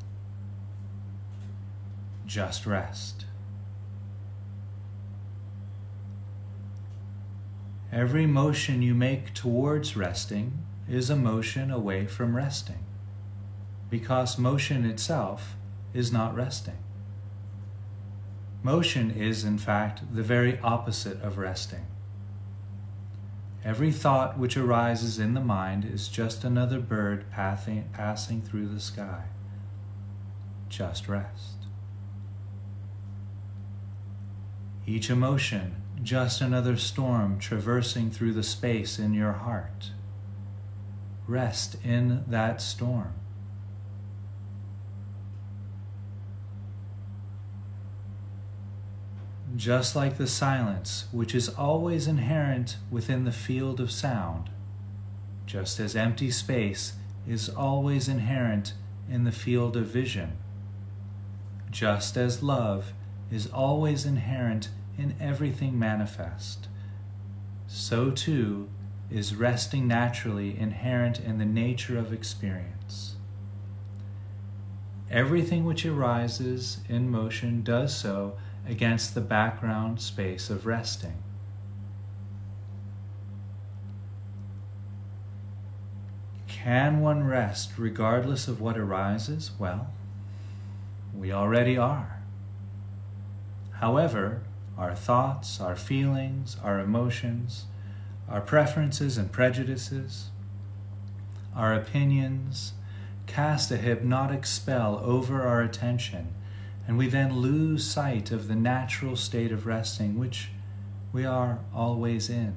Just 2.26 2.66
rest. 2.66 3.24
Every 7.90 8.26
motion 8.26 8.82
you 8.82 8.94
make 8.94 9.32
towards 9.32 9.96
resting 9.96 10.66
is 10.86 11.08
a 11.08 11.16
motion 11.16 11.70
away 11.70 12.06
from 12.06 12.36
resting, 12.36 12.84
because 13.88 14.36
motion 14.36 14.84
itself 14.84 15.54
is 15.94 16.12
not 16.12 16.34
resting. 16.34 16.76
Motion 18.62 19.10
is, 19.10 19.44
in 19.44 19.56
fact, 19.56 20.14
the 20.14 20.22
very 20.22 20.58
opposite 20.58 21.22
of 21.22 21.38
resting. 21.38 21.86
Every 23.64 23.92
thought 23.92 24.38
which 24.38 24.56
arises 24.56 25.18
in 25.18 25.34
the 25.34 25.40
mind 25.40 25.84
is 25.84 26.08
just 26.08 26.42
another 26.42 26.80
bird 26.80 27.30
passing, 27.30 27.88
through 28.42 28.68
the 28.68 28.80
sky. 28.80 29.24
Just 30.68 31.08
rest. 31.08 31.56
Each 34.84 35.10
emotion, 35.10 35.76
just 36.02 36.40
another 36.40 36.76
storm 36.76 37.38
traversing 37.38 38.10
through 38.10 38.32
the 38.32 38.42
space 38.42 38.98
in 38.98 39.14
your 39.14 39.32
heart. 39.32 39.92
Rest 41.28 41.76
in 41.84 42.24
that 42.26 42.60
storm. 42.60 43.14
Just 49.54 49.94
like 49.94 50.16
the 50.16 50.26
silence, 50.26 51.06
which 51.12 51.34
is 51.34 51.48
always 51.50 52.06
inherent 52.06 52.78
within 52.90 53.24
the 53.24 53.32
field 53.32 53.80
of 53.80 53.90
sound, 53.90 54.48
just 55.44 55.78
as 55.78 55.94
empty 55.94 56.30
space 56.30 56.94
is 57.28 57.48
always 57.50 58.08
inherent 58.08 58.72
in 59.10 59.24
the 59.24 59.32
field 59.32 59.76
of 59.76 59.86
vision, 59.86 60.38
just 61.70 62.16
as 62.16 62.42
love 62.42 62.92
is 63.30 63.46
always 63.48 64.06
inherent 64.06 64.70
in 64.96 65.14
everything 65.20 65.78
manifest, 65.78 66.68
so 67.66 68.10
too 68.10 68.68
is 69.10 69.34
resting 69.34 69.86
naturally 69.86 70.58
inherent 70.58 71.20
in 71.20 71.36
the 71.38 71.44
nature 71.44 71.98
of 71.98 72.12
experience. 72.12 73.16
Everything 75.10 75.64
which 75.66 75.84
arises 75.84 76.78
in 76.88 77.10
motion 77.10 77.62
does 77.62 77.94
so 77.94 78.36
against 78.66 79.14
the 79.14 79.20
background 79.20 80.00
space 80.00 80.50
of 80.50 80.66
resting. 80.66 81.22
Can 86.46 87.00
one 87.00 87.24
rest 87.24 87.72
regardless 87.76 88.46
of 88.46 88.60
what 88.60 88.78
arises? 88.78 89.50
Well, 89.58 89.90
we 91.12 91.32
already 91.32 91.76
are. 91.76 92.22
However, 93.80 94.42
our 94.78 94.94
thoughts, 94.94 95.60
our 95.60 95.74
feelings, 95.74 96.56
our 96.62 96.78
emotions, 96.78 97.64
our 98.28 98.40
preferences 98.40 99.18
and 99.18 99.32
prejudices, 99.32 100.30
our 101.54 101.74
opinions 101.74 102.74
cast 103.26 103.70
a 103.70 103.76
hypnotic 103.76 104.46
spell 104.46 105.00
over 105.04 105.42
our 105.42 105.62
attention, 105.62 106.32
and 106.86 106.98
we 106.98 107.06
then 107.06 107.36
lose 107.36 107.84
sight 107.84 108.30
of 108.30 108.48
the 108.48 108.54
natural 108.54 109.16
state 109.16 109.52
of 109.52 109.66
resting 109.66 110.18
which 110.18 110.50
we 111.12 111.24
are 111.24 111.60
always 111.74 112.28
in. 112.28 112.54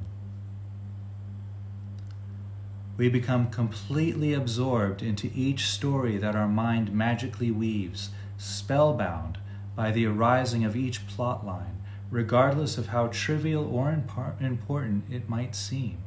We 2.97 3.09
become 3.09 3.49
completely 3.49 4.33
absorbed 4.33 5.01
into 5.01 5.29
each 5.35 5.65
story 5.65 6.17
that 6.17 6.35
our 6.35 6.47
mind 6.47 6.93
magically 6.93 7.51
weaves, 7.51 8.09
spellbound 8.37 9.37
by 9.75 9.91
the 9.91 10.05
arising 10.05 10.63
of 10.63 10.75
each 10.75 11.05
plot 11.05 11.45
line, 11.45 11.83
regardless 12.09 12.77
of 12.77 12.87
how 12.87 13.07
trivial 13.07 13.65
or 13.65 13.91
important 14.39 15.03
it 15.11 15.27
might 15.27 15.55
seem. 15.55 15.97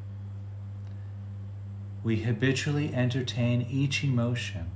We 2.03 2.23
habitually 2.23 2.95
entertain 2.95 3.67
each 3.69 4.03
emotion 4.03 4.71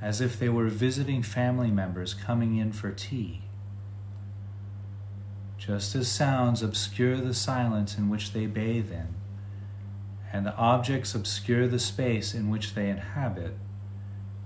as 0.00 0.20
if 0.20 0.38
they 0.38 0.48
were 0.48 0.68
visiting 0.68 1.22
family 1.22 1.70
members 1.70 2.14
coming 2.14 2.56
in 2.56 2.72
for 2.72 2.90
tea. 2.90 3.42
Just 5.58 5.94
as 5.94 6.08
sounds 6.08 6.62
obscure 6.62 7.18
the 7.18 7.34
silence 7.34 7.98
in 7.98 8.08
which 8.08 8.32
they 8.32 8.46
bathe 8.46 8.90
in, 8.90 9.08
and 10.32 10.48
objects 10.56 11.14
obscure 11.14 11.68
the 11.68 11.78
space 11.78 12.34
in 12.34 12.48
which 12.48 12.74
they 12.74 12.88
inhabit, 12.88 13.54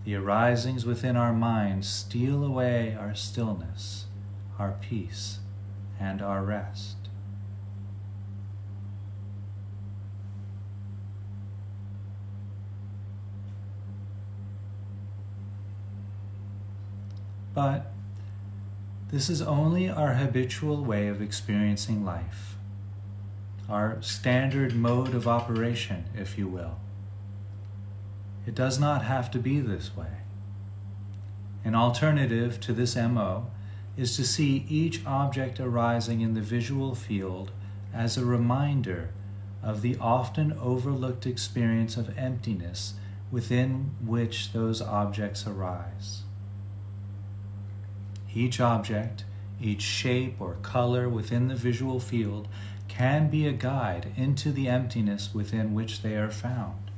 the 0.05 0.17
arisings 0.17 0.85
within 0.85 1.17
our 1.17 1.33
minds 1.33 1.89
steal 1.89 2.45
away 2.45 2.97
our 2.99 3.15
stillness, 3.15 4.07
our 4.59 4.73
peace, 4.81 5.39
and 6.01 6.21
our 6.21 6.43
rest. 6.43 6.97
But 17.55 17.93
this 19.11 19.31
is 19.31 19.41
only 19.41 19.89
our 19.89 20.15
habitual 20.15 20.85
way 20.85 21.07
of 21.07 21.23
experiencing 21.23 22.05
life, 22.05 22.57
our 23.69 24.03
standard 24.03 24.75
mode 24.75 25.15
of 25.15 25.29
operation, 25.29 26.05
if 26.17 26.37
you 26.37 26.49
will. 26.49 26.79
It 28.47 28.55
does 28.55 28.79
not 28.79 29.05
have 29.05 29.31
to 29.31 29.39
be 29.39 29.61
this 29.61 29.97
way. 29.97 30.19
An 31.65 31.75
alternative 31.75 32.61
to 32.61 32.73
this 32.73 32.97
MO 32.97 33.47
is 33.97 34.17
to 34.17 34.25
see 34.25 34.67
each 34.69 35.07
object 35.07 35.61
arising 35.61 36.21
in 36.21 36.35
the 36.35 36.41
visual 36.41 36.95
field 36.95 37.53
as 37.93 38.19
a 38.19 38.25
reminder 38.25 39.11
of 39.63 39.81
the 39.81 39.97
often 39.99 40.53
overlooked 40.55 41.25
experience 41.25 41.97
of 41.97 42.19
emptiness 42.19 42.95
within 43.31 43.93
which 44.05 44.53
those 44.53 44.83
objects 44.83 45.47
arise. 45.47 46.23
Each 48.35 48.61
object, 48.61 49.25
each 49.61 49.83
shape 49.83 50.41
or 50.41 50.55
color 50.63 51.09
within 51.09 51.49
the 51.49 51.55
visual 51.55 52.01
field 52.01 52.49
can 52.89 53.31
be 53.31 53.47
a 53.47 53.53
guide 53.53 54.13
into 54.17 54.51
the 54.53 54.69
emptiness 54.69 55.33
within 55.33 55.73
which 55.73 56.03
they 56.03 56.17
are 56.17 56.31
found. 56.31 56.91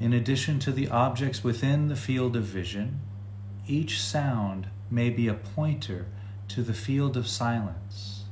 In 0.00 0.12
addition 0.12 0.58
to 0.60 0.72
the 0.72 0.88
objects 0.88 1.42
within 1.42 1.88
the 1.88 1.96
field 1.96 2.36
of 2.36 2.44
vision, 2.44 3.00
each 3.66 4.00
sound 4.00 4.68
may 4.90 5.10
be 5.10 5.28
a 5.28 5.34
pointer 5.34 6.06
to 6.48 6.62
the 6.62 6.74
field 6.74 7.16
of 7.16 7.26
silence. 7.26 8.24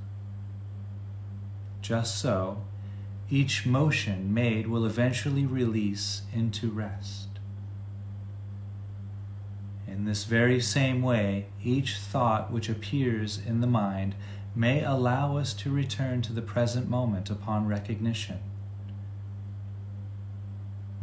Just 1.83 2.19
so, 2.19 2.63
each 3.31 3.67
motion 3.67 4.33
made 4.33 4.67
will 4.69 4.87
eventually 4.87 5.45
release 5.45 6.23
into 6.33 6.71
rest. 6.71 7.26
In 9.97 10.05
this 10.05 10.25
very 10.25 10.61
same 10.61 11.03
way, 11.03 11.47
each 11.65 11.97
thought 11.97 12.53
which 12.53 12.69
appears 12.69 13.41
in 13.45 13.61
the 13.61 13.67
mind 13.67 14.15
may 14.55 14.85
allow 14.85 15.37
us 15.37 15.55
to 15.55 15.71
return 15.71 16.23
to 16.23 16.33
the 16.33 16.43
present 16.43 16.89
moment 16.89 17.31
upon 17.31 17.67
recognition 17.67 18.39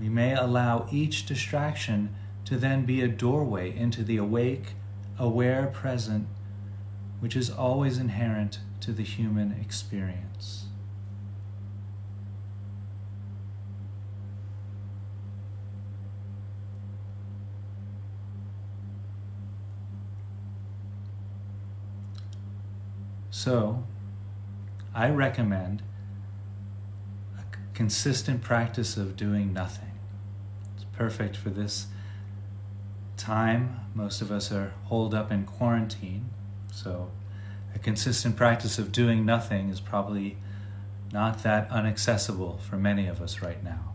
we 0.03 0.09
may 0.09 0.33
allow 0.33 0.87
each 0.91 1.25
distraction 1.25 2.13
to 2.43 2.57
then 2.57 2.85
be 2.85 3.01
a 3.01 3.07
doorway 3.07 3.75
into 3.75 4.03
the 4.03 4.17
awake, 4.17 4.73
aware 5.17 5.67
present, 5.67 6.27
which 7.21 7.37
is 7.37 7.49
always 7.49 7.97
inherent 7.97 8.59
to 8.81 8.91
the 8.91 9.03
human 9.03 9.55
experience. 9.61 10.62
So, 23.43 23.83
I 24.95 25.09
recommend 25.09 25.83
a 27.37 27.41
consistent 27.73 28.41
practice 28.41 28.95
of 28.95 29.17
doing 29.17 29.51
nothing 29.51 29.99
It's 30.77 30.85
perfect 30.93 31.35
for 31.35 31.49
this 31.49 31.87
time. 33.17 33.81
Most 33.93 34.21
of 34.21 34.31
us 34.31 34.49
are 34.53 34.73
holed 34.85 35.13
up 35.13 35.29
in 35.29 35.43
quarantine, 35.43 36.29
so 36.71 37.11
a 37.75 37.79
consistent 37.79 38.37
practice 38.37 38.79
of 38.79 38.93
doing 38.93 39.25
nothing 39.25 39.67
is 39.67 39.81
probably 39.81 40.37
not 41.11 41.43
that 41.43 41.69
unaccessible 41.69 42.61
for 42.61 42.77
many 42.77 43.07
of 43.07 43.21
us 43.21 43.41
right 43.41 43.61
now. 43.61 43.93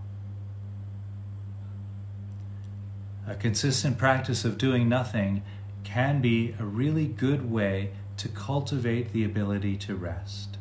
A 3.26 3.34
consistent 3.34 3.96
practice 3.96 4.44
of 4.44 4.58
doing 4.58 4.90
nothing 4.90 5.42
can 5.84 6.20
be 6.20 6.54
a 6.60 6.64
really 6.66 7.06
good 7.06 7.50
way 7.50 7.92
to 8.18 8.28
cultivate 8.28 9.12
the 9.12 9.24
ability 9.24 9.76
to 9.76 9.94
rest. 9.94 10.58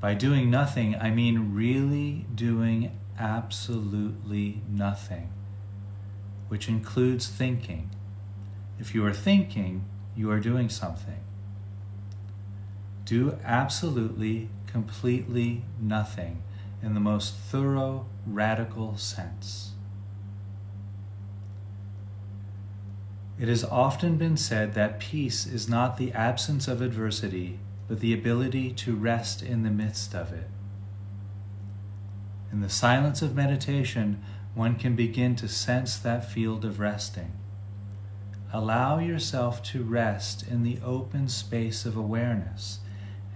By 0.00 0.14
doing 0.14 0.50
nothing, 0.50 0.94
I 0.94 1.10
mean 1.10 1.54
really 1.54 2.26
doing 2.34 2.96
absolutely 3.18 4.62
nothing, 4.70 5.32
which 6.48 6.68
includes 6.68 7.26
thinking. 7.26 7.90
If 8.78 8.94
you 8.94 9.04
are 9.04 9.12
thinking, 9.12 9.84
you 10.14 10.30
are 10.30 10.40
doing 10.40 10.68
something. 10.68 11.20
Do 13.04 13.38
absolutely, 13.44 14.50
completely 14.66 15.64
nothing 15.80 16.42
in 16.82 16.94
the 16.94 17.00
most 17.00 17.34
thorough, 17.34 18.06
radical 18.26 18.96
sense. 18.96 19.72
It 23.40 23.46
has 23.48 23.62
often 23.62 24.16
been 24.16 24.36
said 24.36 24.74
that 24.74 24.98
peace 24.98 25.46
is 25.46 25.68
not 25.68 25.96
the 25.96 26.12
absence 26.12 26.66
of 26.66 26.82
adversity, 26.82 27.60
but 27.86 28.00
the 28.00 28.12
ability 28.12 28.72
to 28.72 28.96
rest 28.96 29.42
in 29.42 29.62
the 29.62 29.70
midst 29.70 30.14
of 30.14 30.32
it. 30.32 30.48
In 32.50 32.60
the 32.60 32.68
silence 32.68 33.22
of 33.22 33.36
meditation, 33.36 34.22
one 34.54 34.74
can 34.74 34.96
begin 34.96 35.36
to 35.36 35.48
sense 35.48 35.96
that 35.98 36.28
field 36.28 36.64
of 36.64 36.80
resting. 36.80 37.32
Allow 38.52 38.98
yourself 38.98 39.62
to 39.64 39.84
rest 39.84 40.44
in 40.48 40.64
the 40.64 40.78
open 40.84 41.28
space 41.28 41.84
of 41.86 41.96
awareness 41.96 42.80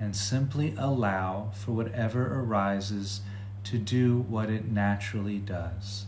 and 0.00 0.16
simply 0.16 0.74
allow 0.76 1.50
for 1.54 1.72
whatever 1.72 2.40
arises 2.40 3.20
to 3.64 3.78
do 3.78 4.18
what 4.18 4.50
it 4.50 4.66
naturally 4.66 5.38
does. 5.38 6.06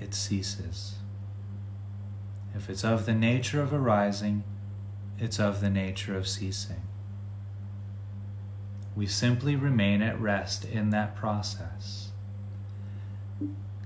It 0.00 0.14
ceases. 0.14 0.97
If 2.58 2.68
it's 2.68 2.84
of 2.84 3.06
the 3.06 3.14
nature 3.14 3.62
of 3.62 3.72
arising, 3.72 4.42
it's 5.16 5.38
of 5.38 5.60
the 5.60 5.70
nature 5.70 6.16
of 6.16 6.26
ceasing. 6.26 6.82
We 8.96 9.06
simply 9.06 9.54
remain 9.54 10.02
at 10.02 10.20
rest 10.20 10.64
in 10.64 10.90
that 10.90 11.14
process. 11.14 12.08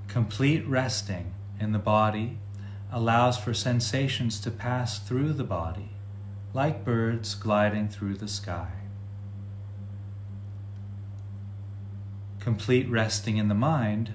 Complete 0.09 0.67
resting 0.67 1.35
in 1.61 1.73
the 1.73 1.79
body 1.79 2.39
allows 2.91 3.37
for 3.37 3.53
sensations 3.53 4.41
to 4.41 4.51
pass 4.51 4.99
through 4.99 5.35
the 5.35 5.45
body, 5.45 5.91
like 6.55 6.83
birds 6.83 7.35
gliding 7.35 7.91
through 7.91 8.15
the 8.17 8.27
sky. 8.27 8.73
Complete 12.41 12.89
resting 12.89 13.37
in 13.37 13.49
the 13.49 13.55
mind 13.55 14.15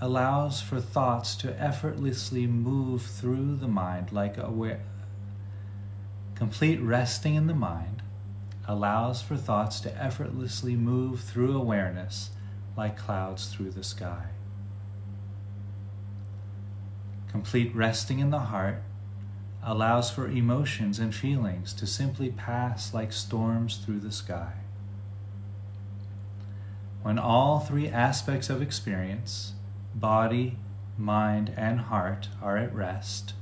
allows 0.00 0.60
for 0.60 0.80
thoughts 0.80 1.34
to 1.36 1.60
effortlessly 1.60 2.46
move 2.46 3.02
through 3.02 3.56
the 3.56 3.68
mind 3.68 4.12
like 4.12 4.38
aware, 4.38 4.80
Complete 6.40 6.80
resting 6.80 7.34
in 7.34 7.48
the 7.48 7.54
mind 7.54 8.00
allows 8.66 9.20
for 9.20 9.36
thoughts 9.36 9.78
to 9.80 10.02
effortlessly 10.02 10.74
move 10.74 11.20
through 11.20 11.54
awareness 11.54 12.30
like 12.78 12.96
clouds 12.96 13.48
through 13.48 13.70
the 13.72 13.84
sky. 13.84 14.28
Complete 17.30 17.76
resting 17.76 18.20
in 18.20 18.30
the 18.30 18.38
heart 18.38 18.76
allows 19.62 20.10
for 20.10 20.28
emotions 20.28 20.98
and 20.98 21.14
feelings 21.14 21.74
to 21.74 21.86
simply 21.86 22.30
pass 22.30 22.94
like 22.94 23.12
storms 23.12 23.76
through 23.76 24.00
the 24.00 24.10
sky. 24.10 24.54
When 27.02 27.18
all 27.18 27.60
three 27.60 27.88
aspects 27.88 28.48
of 28.48 28.62
experience, 28.62 29.52
body, 29.94 30.56
mind, 30.96 31.52
and 31.56 31.80
heart, 31.80 32.28
are 32.42 32.56
at 32.56 32.74
rest, 32.74 33.34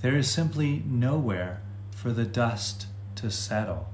there 0.00 0.16
is 0.16 0.30
simply 0.30 0.82
nowhere 0.86 1.60
for 1.90 2.12
the 2.12 2.24
dust 2.24 2.86
to 3.16 3.30
settle. 3.30 3.88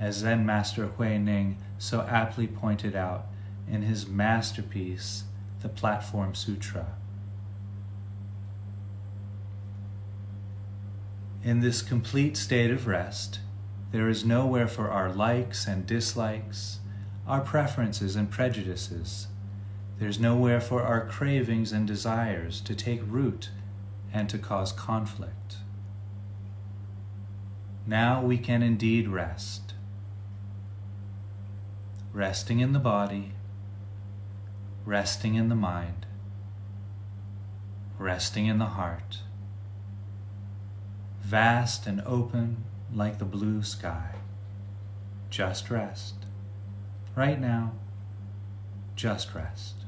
As 0.00 0.16
Zen 0.16 0.46
Master 0.46 0.86
Hui 0.86 1.18
Neng 1.18 1.58
so 1.78 2.02
aptly 2.02 2.46
pointed 2.46 2.96
out 2.96 3.26
in 3.68 3.82
his 3.82 4.06
masterpiece, 4.06 5.24
the 5.60 5.68
Platform 5.68 6.34
Sutra. 6.34 6.86
In 11.44 11.60
this 11.60 11.82
complete 11.82 12.36
state 12.36 12.70
of 12.70 12.86
rest, 12.86 13.40
there 13.90 14.08
is 14.08 14.24
nowhere 14.24 14.68
for 14.68 14.90
our 14.90 15.12
likes 15.12 15.66
and 15.66 15.86
dislikes, 15.86 16.78
our 17.26 17.40
preferences 17.40 18.16
and 18.16 18.30
prejudices. 18.30 19.26
There's 19.98 20.18
nowhere 20.18 20.60
for 20.60 20.82
our 20.82 21.06
cravings 21.06 21.72
and 21.72 21.86
desires 21.86 22.60
to 22.62 22.74
take 22.74 23.00
root 23.06 23.50
and 24.12 24.28
to 24.28 24.38
cause 24.38 24.72
conflict. 24.72 25.56
Now 27.86 28.22
we 28.22 28.38
can 28.38 28.62
indeed 28.62 29.08
rest. 29.08 29.74
Resting 32.12 32.60
in 32.60 32.72
the 32.72 32.78
body, 32.78 33.32
resting 34.84 35.34
in 35.34 35.48
the 35.48 35.54
mind, 35.54 36.06
resting 37.98 38.46
in 38.46 38.58
the 38.58 38.66
heart, 38.66 39.18
vast 41.20 41.86
and 41.86 42.02
open 42.02 42.64
like 42.92 43.18
the 43.18 43.24
blue 43.24 43.62
sky. 43.62 44.16
Just 45.30 45.70
rest. 45.70 46.14
Right 47.16 47.40
now, 47.40 47.72
just 48.96 49.34
rest. 49.34 49.81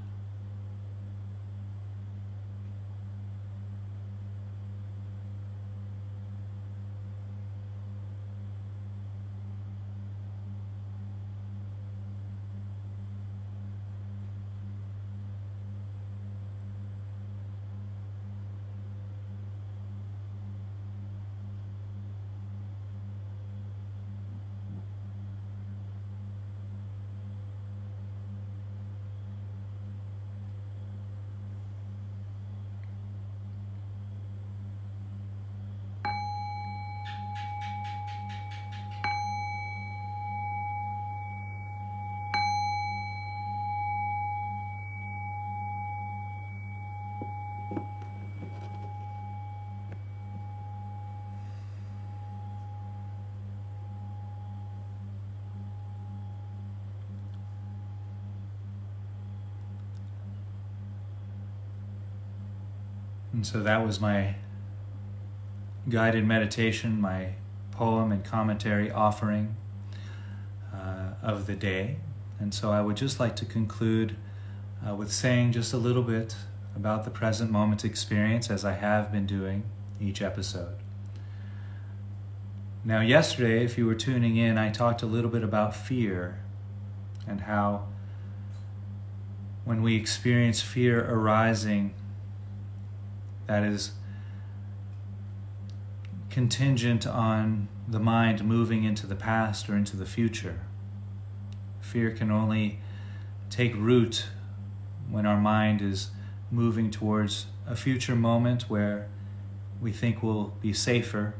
And 63.44 63.52
so 63.52 63.62
that 63.62 63.84
was 63.84 64.00
my 64.00 64.36
guided 65.90 66.24
meditation, 66.24 66.98
my 66.98 67.34
poem 67.72 68.10
and 68.10 68.24
commentary 68.24 68.90
offering 68.90 69.56
uh, 70.72 71.10
of 71.22 71.46
the 71.46 71.54
day. 71.54 71.98
And 72.40 72.54
so 72.54 72.70
I 72.70 72.80
would 72.80 72.96
just 72.96 73.20
like 73.20 73.36
to 73.36 73.44
conclude 73.44 74.16
uh, 74.82 74.94
with 74.94 75.12
saying 75.12 75.52
just 75.52 75.74
a 75.74 75.76
little 75.76 76.02
bit 76.02 76.34
about 76.74 77.04
the 77.04 77.10
present 77.10 77.50
moment 77.50 77.84
experience 77.84 78.48
as 78.48 78.64
I 78.64 78.72
have 78.72 79.12
been 79.12 79.26
doing 79.26 79.64
each 80.00 80.22
episode. 80.22 80.76
Now, 82.82 83.02
yesterday, 83.02 83.62
if 83.62 83.76
you 83.76 83.84
were 83.84 83.94
tuning 83.94 84.38
in, 84.38 84.56
I 84.56 84.70
talked 84.70 85.02
a 85.02 85.06
little 85.06 85.30
bit 85.30 85.44
about 85.44 85.76
fear 85.76 86.40
and 87.26 87.42
how 87.42 87.88
when 89.66 89.82
we 89.82 89.96
experience 89.96 90.62
fear 90.62 91.04
arising 91.06 91.92
that 93.46 93.62
is 93.62 93.92
contingent 96.30 97.06
on 97.06 97.68
the 97.86 98.00
mind 98.00 98.44
moving 98.44 98.84
into 98.84 99.06
the 99.06 99.14
past 99.14 99.68
or 99.68 99.76
into 99.76 99.96
the 99.96 100.06
future. 100.06 100.60
Fear 101.80 102.12
can 102.12 102.30
only 102.30 102.80
take 103.50 103.74
root 103.76 104.26
when 105.10 105.26
our 105.26 105.40
mind 105.40 105.80
is 105.80 106.10
moving 106.50 106.90
towards 106.90 107.46
a 107.66 107.76
future 107.76 108.16
moment 108.16 108.68
where 108.68 109.08
we 109.80 109.92
think 109.92 110.22
we'll 110.22 110.54
be 110.60 110.72
safer, 110.72 111.34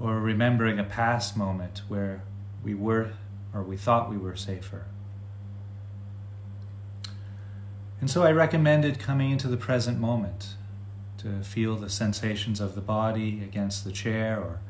or 0.00 0.18
remembering 0.18 0.78
a 0.78 0.84
past 0.84 1.36
moment 1.36 1.82
where 1.88 2.24
we 2.64 2.74
were 2.74 3.12
or 3.54 3.62
we 3.62 3.76
thought 3.76 4.10
we 4.10 4.16
were 4.16 4.34
safer. 4.34 4.86
And 8.00 8.10
so 8.10 8.24
I 8.24 8.32
recommended 8.32 8.98
coming 8.98 9.30
into 9.30 9.46
the 9.46 9.56
present 9.56 10.00
moment 10.00 10.54
to 11.22 11.42
feel 11.42 11.76
the 11.76 11.90
sensations 11.90 12.60
of 12.60 12.74
the 12.74 12.80
body 12.80 13.42
against 13.42 13.84
the 13.84 13.92
chair 13.92 14.38
or 14.38 14.60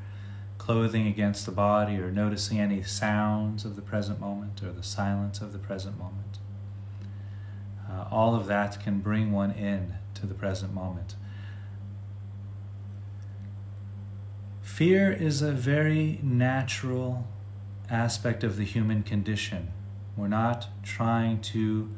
clothing 0.58 1.06
against 1.06 1.44
the 1.44 1.52
body 1.52 1.96
or 1.96 2.10
noticing 2.10 2.60
any 2.60 2.82
sounds 2.82 3.64
of 3.64 3.74
the 3.74 3.82
present 3.82 4.20
moment 4.20 4.62
or 4.62 4.70
the 4.70 4.82
silence 4.82 5.40
of 5.40 5.52
the 5.52 5.58
present 5.58 5.98
moment. 5.98 6.38
Uh, 7.90 8.04
all 8.10 8.34
of 8.34 8.46
that 8.46 8.80
can 8.80 9.00
bring 9.00 9.32
one 9.32 9.50
in 9.50 9.94
to 10.14 10.26
the 10.26 10.34
present 10.34 10.72
moment. 10.72 11.16
Fear 14.62 15.12
is 15.12 15.42
a 15.42 15.52
very 15.52 16.18
natural 16.22 17.26
aspect 17.90 18.44
of 18.44 18.56
the 18.56 18.64
human 18.64 19.02
condition. 19.02 19.72
We're 20.16 20.28
not 20.28 20.68
trying 20.82 21.40
to 21.42 21.90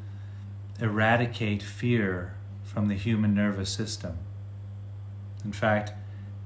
eradicate 0.81 1.61
fear 1.61 2.35
from 2.63 2.87
the 2.87 2.95
human 2.95 3.33
nervous 3.33 3.69
system. 3.69 4.17
In 5.45 5.53
fact, 5.53 5.93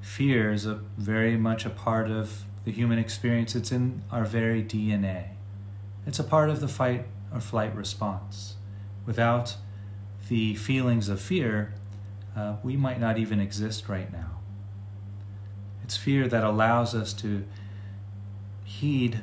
fear 0.01 0.51
is 0.51 0.65
a, 0.65 0.81
very 0.97 1.37
much 1.37 1.65
a 1.65 1.69
part 1.69 2.11
of 2.11 2.43
the 2.65 2.71
human 2.71 2.99
experience. 2.99 3.55
It's 3.55 3.71
in 3.71 4.03
our 4.11 4.25
very 4.25 4.61
DNA. 4.61 5.29
It's 6.05 6.19
a 6.19 6.23
part 6.23 6.49
of 6.49 6.59
the 6.59 6.67
fight 6.67 7.07
or 7.33 7.39
flight 7.39 7.73
response. 7.75 8.55
Without 9.05 9.55
the 10.27 10.53
feelings 10.55 11.07
of 11.07 11.21
fear, 11.21 11.73
uh, 12.35 12.57
we 12.61 12.75
might 12.75 12.99
not 12.99 13.17
even 13.17 13.39
exist 13.39 13.87
right 13.87 14.11
now. 14.11 14.41
It's 15.83 15.95
fear 15.95 16.27
that 16.27 16.43
allows 16.43 16.93
us 16.93 17.13
to 17.13 17.45
heed 18.63 19.21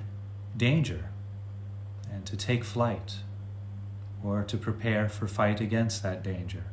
danger 0.56 1.10
and 2.10 2.24
to 2.26 2.36
take 2.36 2.64
flight 2.64 3.16
or 4.24 4.42
to 4.42 4.56
prepare 4.56 5.08
for 5.08 5.28
fight 5.28 5.60
against 5.60 6.02
that 6.02 6.24
danger. 6.24 6.64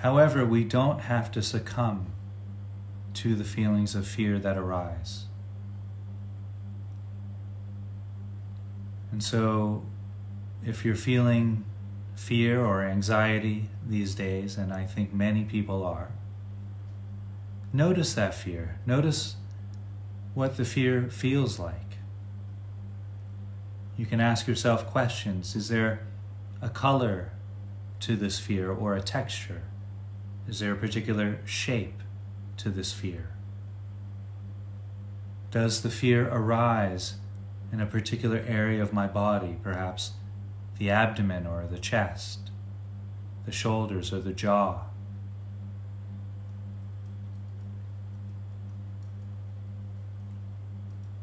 However, 0.00 0.44
we 0.44 0.62
don't 0.62 1.00
have 1.00 1.30
to 1.32 1.42
succumb 1.42 2.12
to 3.14 3.34
the 3.34 3.44
feelings 3.44 3.96
of 3.96 4.06
fear 4.06 4.38
that 4.38 4.56
arise. 4.56 5.24
And 9.10 9.22
so, 9.22 9.82
if 10.64 10.84
you're 10.84 10.94
feeling 10.94 11.64
fear 12.14 12.64
or 12.64 12.84
anxiety 12.84 13.70
these 13.84 14.14
days, 14.14 14.56
and 14.56 14.72
I 14.72 14.84
think 14.84 15.12
many 15.12 15.42
people 15.42 15.84
are, 15.84 16.10
notice 17.72 18.14
that 18.14 18.34
fear. 18.34 18.78
Notice 18.86 19.34
what 20.34 20.56
the 20.56 20.64
fear 20.64 21.08
feels 21.10 21.58
like. 21.58 21.96
You 23.96 24.06
can 24.06 24.20
ask 24.20 24.46
yourself 24.46 24.86
questions 24.86 25.56
Is 25.56 25.68
there 25.68 26.06
a 26.62 26.68
color 26.68 27.32
to 28.00 28.14
this 28.14 28.38
fear 28.38 28.70
or 28.70 28.94
a 28.94 29.02
texture? 29.02 29.62
Is 30.48 30.60
there 30.60 30.72
a 30.72 30.76
particular 30.76 31.40
shape 31.44 32.02
to 32.56 32.70
this 32.70 32.90
fear? 32.92 33.28
Does 35.50 35.82
the 35.82 35.90
fear 35.90 36.26
arise 36.28 37.16
in 37.70 37.82
a 37.82 37.86
particular 37.86 38.42
area 38.48 38.82
of 38.82 38.94
my 38.94 39.06
body, 39.06 39.58
perhaps 39.62 40.12
the 40.78 40.88
abdomen 40.88 41.46
or 41.46 41.66
the 41.66 41.78
chest, 41.78 42.50
the 43.44 43.52
shoulders 43.52 44.10
or 44.10 44.20
the 44.20 44.32
jaw? 44.32 44.84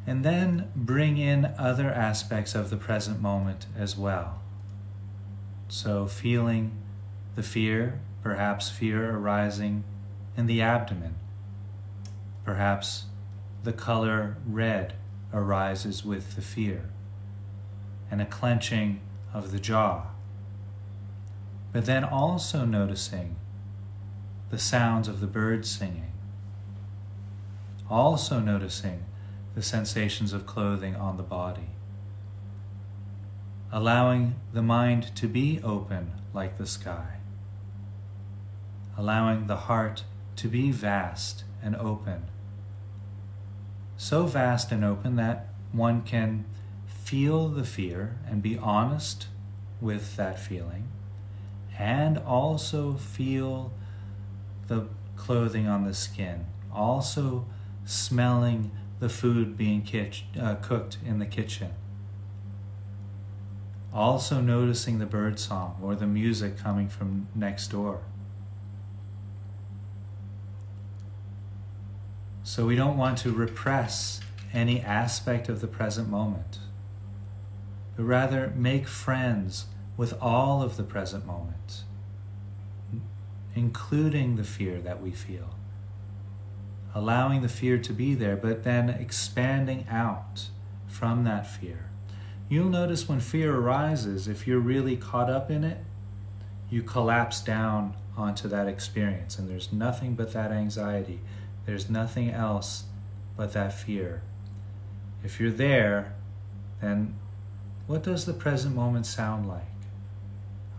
And 0.06 0.24
then 0.24 0.70
bring 0.76 1.18
in 1.18 1.46
other 1.58 1.90
aspects 1.90 2.54
of 2.54 2.70
the 2.70 2.78
present 2.78 3.22
moment 3.22 3.66
as 3.76 3.98
well. 3.98 4.40
So, 5.68 6.06
feeling 6.06 6.78
the 7.36 7.42
fear, 7.42 8.00
perhaps 8.26 8.72
fear 8.72 9.16
arising 9.16 9.84
in 10.36 10.48
the 10.48 10.60
abdomen, 10.60 11.14
perhaps 12.44 13.06
the 13.64 13.72
color 13.72 14.36
red 14.48 14.96
arises 15.32 16.04
with 16.04 16.36
the 16.36 16.42
fear, 16.42 16.90
and 18.10 18.20
a 18.20 18.26
clenching 18.26 19.00
of 19.32 19.52
the 19.52 19.60
jaw. 19.60 20.08
But 21.72 21.86
then 21.86 22.04
also 22.04 22.66
noticing 22.66 23.36
the 24.50 24.58
sounds 24.58 25.08
of 25.08 25.20
the 25.20 25.28
birds 25.28 25.70
singing, 25.70 26.12
also 27.92 28.40
noticing 28.40 29.06
the 29.54 29.62
sensations 29.62 30.34
of 30.34 30.48
clothing 30.48 30.96
on 30.96 31.18
the 31.18 31.24
body. 31.24 31.70
Allowing 33.72 34.34
the 34.52 34.64
mind 34.64 35.16
to 35.16 35.28
be 35.28 35.60
open 35.64 36.14
like 36.34 36.58
the 36.58 36.66
sky. 36.66 37.20
Allowing 38.98 39.48
the 39.48 39.58
heart 39.58 40.04
to 40.38 40.48
be 40.48 40.72
vast 40.72 41.44
and 41.62 41.76
open. 41.76 42.24
So 43.98 44.26
vast 44.26 44.72
and 44.72 44.84
open 44.84 45.16
that 45.16 45.48
one 45.72 46.02
can 46.02 46.46
feel 46.86 47.50
the 47.50 47.64
fear 47.64 48.18
and 48.28 48.42
be 48.42 48.58
honest 48.58 49.28
with 49.82 50.16
that 50.16 50.40
feeling, 50.40 50.88
and 51.78 52.18
also 52.18 52.94
feel 52.94 53.72
the 54.68 54.88
clothing 55.16 55.68
on 55.68 55.84
the 55.84 55.94
skin, 55.94 56.46
also 56.74 57.46
smelling 57.86 58.72
the 59.00 59.10
food 59.10 59.58
being 59.58 59.82
kitch, 59.82 60.26
uh, 60.40 60.56
cooked 60.56 60.98
in 61.06 61.20
the 61.20 61.26
kitchen. 61.26 61.72
Also 63.94 64.42
noticing 64.42 65.00
the 65.00 65.06
bird 65.06 65.40
song 65.40 65.78
or 65.82 65.96
the 65.96 66.08
music 66.08 66.58
coming 66.58 66.90
from 66.90 67.28
next 67.36 67.68
door. 67.70 68.02
So 72.46 72.66
we 72.66 72.78
don't 72.78 72.96
want 72.96 73.18
to 73.20 73.34
repress 73.34 74.22
any 74.54 74.80
aspect 74.80 75.50
of 75.50 75.60
the 75.60 75.68
present 75.68 76.08
moment, 76.08 76.60
but 77.98 78.04
rather 78.04 78.54
make 78.56 78.88
friends 78.88 79.66
with 79.98 80.14
all 80.22 80.62
of 80.62 80.78
the 80.78 80.84
present 80.84 81.26
moment, 81.26 81.84
including 83.54 84.38
the 84.38 84.46
fear 84.46 84.80
that 84.80 85.02
we 85.02 85.12
feel 85.12 85.56
allowing 86.96 87.42
the 87.42 87.50
fear 87.50 87.78
to 87.78 87.92
be 87.92 88.16
there, 88.16 88.38
but 88.38 88.64
then 88.64 88.90
expanding 88.90 89.86
out 89.90 90.48
from 90.88 91.26
that 91.26 91.46
fear. 91.46 91.90
You'll 92.48 92.70
notice 92.70 93.10
when 93.10 93.20
fear 93.20 93.54
arises, 93.54 94.30
if 94.30 94.48
you're 94.48 94.60
really 94.60 94.96
caught 94.96 95.30
up 95.30 95.52
in 95.52 95.66
it, 95.66 95.80
you 96.70 96.82
collapse 96.82 97.42
down 97.42 97.96
onto 98.16 98.48
that 98.48 98.68
experience, 98.68 99.38
and 99.38 99.50
there's 99.50 99.74
nothing 99.74 100.16
but 100.16 100.32
that 100.32 100.52
anxiety. 100.52 101.20
There's 101.66 101.90
nothing 101.90 102.30
else 102.30 102.84
but 103.36 103.54
that 103.54 103.74
fear. 103.74 104.22
If 105.24 105.40
you're 105.40 105.52
there, 105.52 106.14
then 106.82 107.16
what 107.88 108.04
does 108.04 108.26
the 108.26 108.34
present 108.34 108.76
moment 108.76 109.06
sound 109.06 109.48
like? 109.48 109.64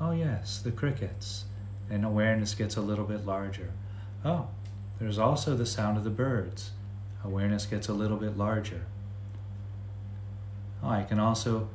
Oh, 0.00 0.12
yes, 0.12 0.58
the 0.58 0.70
crickets. 0.70 1.44
And 1.90 2.04
awareness 2.04 2.54
gets 2.54 2.76
a 2.76 2.80
little 2.80 3.04
bit 3.04 3.24
larger. 3.24 3.72
Oh, 4.24 4.48
there's 4.98 5.18
also 5.18 5.54
the 5.54 5.66
sound 5.66 5.96
of 5.96 6.04
the 6.04 6.10
birds. 6.10 6.70
Awareness 7.24 7.66
gets 7.66 7.88
a 7.88 7.92
little 7.92 8.16
bit 8.16 8.36
larger. 8.36 8.86
Oh, 10.82 10.88
I 10.88 11.02
can 11.02 11.18
also 11.18 11.68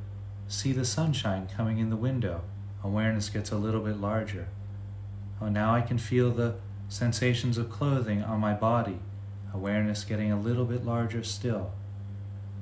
see 0.48 0.72
the 0.72 0.84
sunshine 0.84 1.48
coming 1.54 1.78
in 1.78 1.90
the 1.90 1.96
window. 1.96 2.42
Awareness 2.84 3.28
gets 3.28 3.50
a 3.50 3.56
little 3.56 3.80
bit 3.80 3.98
larger. 3.98 4.48
Oh, 5.40 5.48
now 5.48 5.74
I 5.74 5.80
can 5.80 5.98
feel 5.98 6.30
the 6.30 6.56
sensations 6.92 7.56
of 7.56 7.70
clothing 7.70 8.22
on 8.22 8.38
my 8.38 8.52
body. 8.52 8.98
Awareness 9.54 10.04
getting 10.04 10.30
a 10.30 10.38
little 10.38 10.66
bit 10.66 10.84
larger 10.84 11.24
still. 11.24 11.72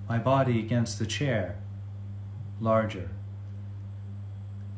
My 0.09 0.19
body 0.19 0.61
against 0.61 0.99
the 0.99 1.07
chair, 1.07 1.59
larger. 2.61 3.11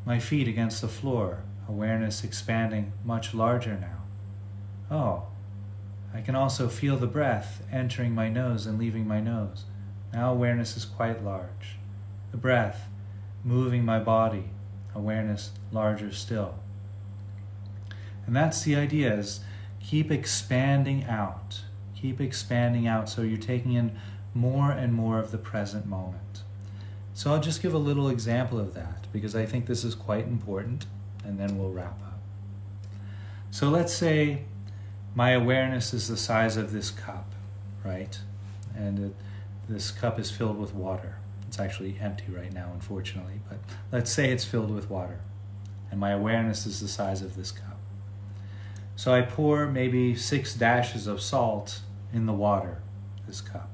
My 0.05 0.19
feet 0.19 0.47
against 0.47 0.81
the 0.81 0.87
floor, 0.87 1.43
awareness 1.69 2.23
expanding 2.23 2.93
much 3.05 3.33
larger 3.33 3.77
now. 3.79 4.01
Oh, 4.89 5.27
I 6.13 6.21
can 6.21 6.35
also 6.35 6.67
feel 6.67 6.97
the 6.97 7.07
breath 7.07 7.61
entering 7.71 8.13
my 8.13 8.29
nose 8.29 8.65
and 8.65 8.79
leaving 8.79 9.07
my 9.07 9.19
nose. 9.19 9.65
Now 10.11 10.31
awareness 10.31 10.75
is 10.75 10.85
quite 10.85 11.23
large. 11.23 11.77
The 12.31 12.37
breath 12.37 12.87
moving 13.43 13.85
my 13.85 13.99
body, 13.99 14.49
awareness 14.95 15.51
larger 15.71 16.11
still. 16.11 16.55
And 18.25 18.35
that's 18.35 18.63
the 18.63 18.75
idea 18.75 19.13
is 19.13 19.41
keep 19.79 20.11
expanding 20.11 21.05
out. 21.05 21.61
Keep 21.95 22.21
expanding 22.21 22.87
out 22.87 23.09
so 23.09 23.21
you're 23.21 23.37
taking 23.37 23.73
in 23.73 23.97
more 24.33 24.71
and 24.71 24.93
more 24.93 25.19
of 25.19 25.31
the 25.31 25.37
present 25.37 25.85
moment. 25.85 26.43
So 27.13 27.31
I'll 27.31 27.39
just 27.41 27.61
give 27.61 27.73
a 27.73 27.79
little 27.79 28.09
example 28.09 28.59
of 28.59 28.73
that 28.73 29.07
because 29.13 29.35
I 29.35 29.45
think 29.45 29.67
this 29.67 29.83
is 29.83 29.93
quite 29.93 30.25
important, 30.25 30.87
and 31.23 31.39
then 31.39 31.57
we'll 31.57 31.69
wrap 31.69 32.01
up. 32.01 32.19
So 33.51 33.69
let's 33.69 33.93
say 33.93 34.45
my 35.13 35.31
awareness 35.31 35.93
is 35.93 36.07
the 36.07 36.17
size 36.17 36.57
of 36.57 36.71
this 36.71 36.89
cup, 36.89 37.31
right? 37.85 38.19
And 38.75 38.99
it, 38.99 39.15
this 39.69 39.91
cup 39.91 40.19
is 40.19 40.31
filled 40.31 40.57
with 40.57 40.73
water. 40.73 41.17
It's 41.47 41.59
actually 41.59 41.97
empty 42.01 42.25
right 42.31 42.51
now, 42.51 42.71
unfortunately, 42.73 43.41
but 43.47 43.59
let's 43.91 44.11
say 44.11 44.31
it's 44.31 44.43
filled 44.43 44.71
with 44.71 44.89
water, 44.89 45.19
and 45.91 45.99
my 45.99 46.09
awareness 46.09 46.65
is 46.65 46.81
the 46.81 46.87
size 46.87 47.21
of 47.21 47.35
this 47.35 47.51
cup. 47.51 47.72
So 48.95 49.13
I 49.13 49.21
pour 49.21 49.67
maybe 49.67 50.15
six 50.15 50.53
dashes 50.53 51.07
of 51.07 51.21
salt 51.21 51.81
in 52.13 52.25
the 52.25 52.33
water, 52.33 52.81
this 53.25 53.41
cup. 53.41 53.69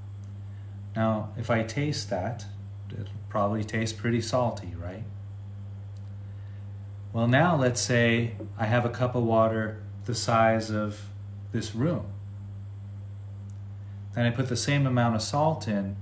Now, 0.95 1.29
if 1.37 1.49
I 1.49 1.63
taste 1.63 2.09
that, 2.09 2.45
it'll 2.91 3.05
probably 3.27 3.63
taste 3.63 3.97
pretty 3.97 4.21
salty, 4.21 4.73
right? 4.77 5.03
Well, 7.11 7.27
now 7.27 7.55
let's 7.55 7.81
say 7.81 8.33
I 8.57 8.65
have 8.65 8.85
a 8.85 8.89
cup 8.89 9.15
of 9.15 9.23
water 9.23 9.81
the 10.05 10.15
size 10.15 10.71
of 10.71 11.01
this 11.51 11.75
room. 11.75 12.05
Then 14.15 14.25
I 14.25 14.31
put 14.31 14.47
the 14.47 14.55
same 14.55 14.87
amount 14.87 15.15
of 15.15 15.21
salt 15.21 15.67
in, 15.67 15.95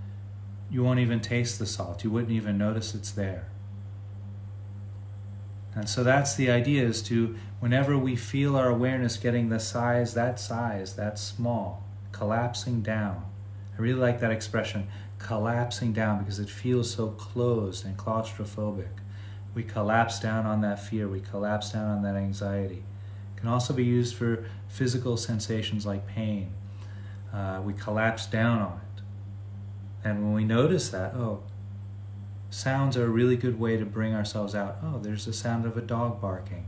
you 0.70 0.84
won't 0.84 1.00
even 1.00 1.20
taste 1.20 1.60
the 1.60 1.66
salt. 1.66 2.04
You 2.04 2.12
wouldn't 2.12 2.32
even 2.32 2.58
notice 2.58 2.94
it's 2.94 3.12
there. 3.12 3.48
And 5.78 5.88
so 5.88 6.04
that's 6.04 6.34
the 6.34 6.50
idea 6.50 6.84
is 6.84 7.04
to, 7.04 7.36
whenever 7.60 7.96
we 7.96 8.16
feel 8.16 8.56
our 8.56 8.68
awareness 8.68 9.16
getting 9.16 9.50
the 9.50 9.60
size, 9.60 10.16
that 10.16 10.40
size, 10.40 10.96
that 10.96 11.20
small, 11.20 11.84
collapsing 12.12 12.82
down. 12.82 13.24
I 13.78 13.82
really 13.84 14.00
like 14.00 14.20
that 14.22 14.32
expression, 14.32 14.88
collapsing 15.20 15.94
down, 15.94 16.18
because 16.18 16.40
it 16.40 16.50
feels 16.50 16.90
so 16.90 17.10
closed 17.10 17.86
and 17.86 17.96
claustrophobic. 17.96 18.90
We 19.54 19.62
collapse 19.62 20.20
down 20.20 20.48
on 20.48 20.62
that 20.62 20.80
fear, 20.80 21.08
we 21.08 21.20
collapse 21.20 21.74
down 21.74 21.86
on 21.86 22.02
that 22.02 22.16
anxiety. 22.16 22.84
It 23.36 23.40
can 23.40 23.48
also 23.48 23.72
be 23.72 23.86
used 23.86 24.16
for 24.16 24.50
physical 24.68 25.16
sensations 25.16 25.86
like 25.86 26.08
pain. 26.08 26.54
Uh, 27.32 27.62
we 27.64 27.74
collapse 27.74 28.26
down 28.26 28.62
on 28.62 28.80
it. 28.80 29.04
And 30.04 30.24
when 30.24 30.34
we 30.34 30.44
notice 30.44 30.90
that, 30.90 31.14
oh, 31.14 31.44
Sounds 32.50 32.96
are 32.96 33.06
a 33.06 33.10
really 33.10 33.36
good 33.36 33.60
way 33.60 33.78
to 33.78 33.86
bring 33.86 34.16
ourselves 34.16 34.56
out. 34.56 34.78
Oh, 34.82 35.00
there's 35.00 35.26
the 35.26 35.34
sound 35.34 35.66
of 35.66 35.76
a 35.78 35.82
dog 35.82 36.22
barking, 36.22 36.68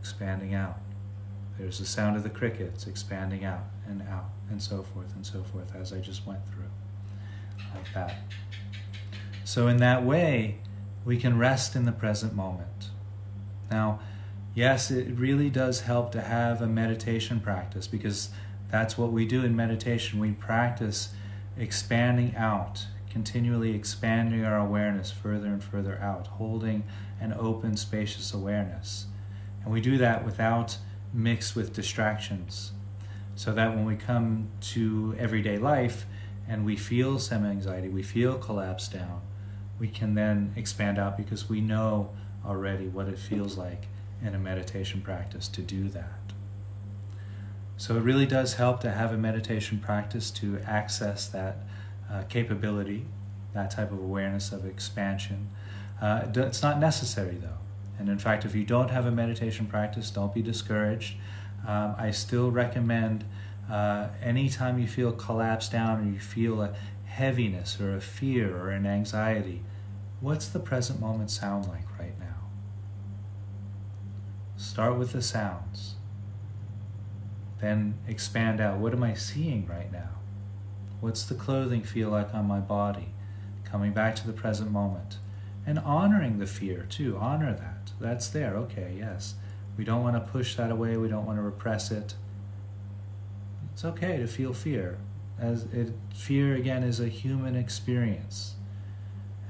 expanding 0.00 0.54
out. 0.54 0.78
There's 1.58 1.78
the 1.78 1.86
sound 1.86 2.16
of 2.16 2.22
the 2.22 2.30
crickets 2.30 2.86
expanding 2.86 3.44
out 3.44 3.64
and 3.86 4.02
out, 4.02 4.30
and 4.50 4.62
so 4.62 4.82
forth 4.82 5.14
and 5.14 5.24
so 5.24 5.42
forth, 5.42 5.74
as 5.74 5.92
I 5.92 6.00
just 6.00 6.26
went 6.26 6.46
through. 6.46 6.64
Like 7.74 7.92
that. 7.94 8.16
So, 9.44 9.68
in 9.68 9.78
that 9.78 10.04
way, 10.04 10.58
we 11.04 11.16
can 11.16 11.38
rest 11.38 11.74
in 11.74 11.84
the 11.84 11.92
present 11.92 12.34
moment. 12.34 12.90
Now, 13.70 14.00
yes, 14.54 14.90
it 14.90 15.08
really 15.16 15.50
does 15.50 15.82
help 15.82 16.12
to 16.12 16.22
have 16.22 16.60
a 16.60 16.66
meditation 16.66 17.40
practice 17.40 17.86
because 17.86 18.30
that's 18.70 18.98
what 18.98 19.12
we 19.12 19.26
do 19.26 19.44
in 19.44 19.56
meditation. 19.56 20.18
We 20.18 20.32
practice 20.32 21.10
expanding 21.56 22.34
out 22.36 22.86
continually 23.14 23.76
expanding 23.76 24.44
our 24.44 24.58
awareness 24.58 25.12
further 25.12 25.46
and 25.46 25.62
further 25.62 25.96
out, 26.00 26.26
holding 26.26 26.82
an 27.20 27.32
open, 27.38 27.76
spacious 27.76 28.34
awareness. 28.34 29.06
And 29.62 29.72
we 29.72 29.80
do 29.80 29.96
that 29.98 30.24
without 30.24 30.78
mixed 31.12 31.54
with 31.54 31.72
distractions. 31.72 32.72
So 33.36 33.52
that 33.52 33.76
when 33.76 33.84
we 33.84 33.94
come 33.94 34.48
to 34.72 35.14
everyday 35.16 35.58
life 35.58 36.06
and 36.48 36.66
we 36.66 36.74
feel 36.74 37.20
some 37.20 37.46
anxiety, 37.46 37.88
we 37.88 38.02
feel 38.02 38.36
collapse 38.36 38.88
down, 38.88 39.22
we 39.78 39.86
can 39.86 40.14
then 40.16 40.52
expand 40.56 40.98
out 40.98 41.16
because 41.16 41.48
we 41.48 41.60
know 41.60 42.10
already 42.44 42.88
what 42.88 43.06
it 43.06 43.18
feels 43.18 43.56
like 43.56 43.86
in 44.24 44.34
a 44.34 44.40
meditation 44.40 45.00
practice 45.00 45.46
to 45.46 45.62
do 45.62 45.88
that. 45.90 46.32
So 47.76 47.96
it 47.96 48.00
really 48.00 48.26
does 48.26 48.54
help 48.54 48.80
to 48.80 48.90
have 48.90 49.12
a 49.12 49.16
meditation 49.16 49.78
practice 49.78 50.32
to 50.32 50.58
access 50.66 51.28
that 51.28 51.58
uh, 52.10 52.22
capability, 52.28 53.06
that 53.52 53.70
type 53.70 53.92
of 53.92 53.98
awareness 53.98 54.52
of 54.52 54.66
expansion. 54.66 55.48
Uh, 56.00 56.26
it's 56.34 56.62
not 56.62 56.78
necessary 56.78 57.36
though. 57.36 57.58
And 57.98 58.08
in 58.08 58.18
fact, 58.18 58.44
if 58.44 58.54
you 58.54 58.64
don't 58.64 58.90
have 58.90 59.06
a 59.06 59.10
meditation 59.10 59.66
practice, 59.66 60.10
don't 60.10 60.34
be 60.34 60.42
discouraged. 60.42 61.16
Um, 61.66 61.94
I 61.96 62.10
still 62.10 62.50
recommend 62.50 63.24
uh, 63.70 64.08
anytime 64.22 64.78
you 64.78 64.86
feel 64.86 65.12
collapsed 65.12 65.72
down 65.72 66.00
or 66.00 66.12
you 66.12 66.18
feel 66.18 66.60
a 66.60 66.74
heaviness 67.06 67.80
or 67.80 67.94
a 67.94 68.00
fear 68.00 68.56
or 68.56 68.70
an 68.70 68.86
anxiety, 68.86 69.62
what's 70.20 70.48
the 70.48 70.58
present 70.58 71.00
moment 71.00 71.30
sound 71.30 71.66
like 71.66 71.86
right 71.98 72.18
now? 72.18 72.50
Start 74.56 74.98
with 74.98 75.12
the 75.12 75.22
sounds. 75.22 75.94
Then 77.60 77.94
expand 78.06 78.60
out. 78.60 78.78
What 78.78 78.92
am 78.92 79.02
I 79.02 79.14
seeing 79.14 79.66
right 79.66 79.90
now? 79.90 80.10
What's 81.04 81.24
the 81.24 81.34
clothing 81.34 81.82
feel 81.82 82.08
like 82.08 82.32
on 82.32 82.46
my 82.46 82.60
body? 82.60 83.08
Coming 83.62 83.92
back 83.92 84.16
to 84.16 84.26
the 84.26 84.32
present 84.32 84.70
moment. 84.70 85.18
And 85.66 85.78
honoring 85.78 86.38
the 86.38 86.46
fear 86.46 86.86
too. 86.88 87.18
Honor 87.20 87.52
that. 87.52 87.92
That's 88.00 88.26
there. 88.28 88.56
Okay, 88.56 88.94
yes. 88.98 89.34
We 89.76 89.84
don't 89.84 90.02
want 90.02 90.16
to 90.16 90.32
push 90.32 90.54
that 90.54 90.70
away. 90.70 90.96
We 90.96 91.08
don't 91.08 91.26
want 91.26 91.36
to 91.36 91.42
repress 91.42 91.90
it. 91.90 92.14
It's 93.70 93.84
okay 93.84 94.16
to 94.16 94.26
feel 94.26 94.54
fear. 94.54 94.96
As 95.38 95.64
it, 95.74 95.92
fear 96.14 96.54
again 96.54 96.82
is 96.82 97.00
a 97.00 97.08
human 97.08 97.54
experience. 97.54 98.54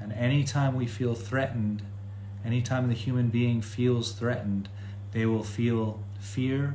And 0.01 0.13
anytime 0.13 0.75
we 0.75 0.89
feel 0.89 1.15
threatened, 1.15 1.83
anytime 2.45 2.89
the 2.89 2.95
human 2.95 3.29
being 3.29 3.63
feels 3.63 4.11
threatened, 4.11 4.69
they 5.13 5.25
will 5.25 5.45
feel 5.45 6.03
fear 6.19 6.75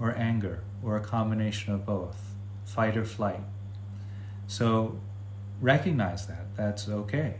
or 0.00 0.16
anger 0.16 0.64
or 0.82 0.96
a 0.96 1.02
combination 1.02 1.74
of 1.74 1.84
both, 1.84 2.16
fight 2.64 2.96
or 2.96 3.04
flight. 3.04 3.42
So 4.46 4.98
recognize 5.60 6.26
that. 6.26 6.56
That's 6.56 6.88
okay. 6.88 7.36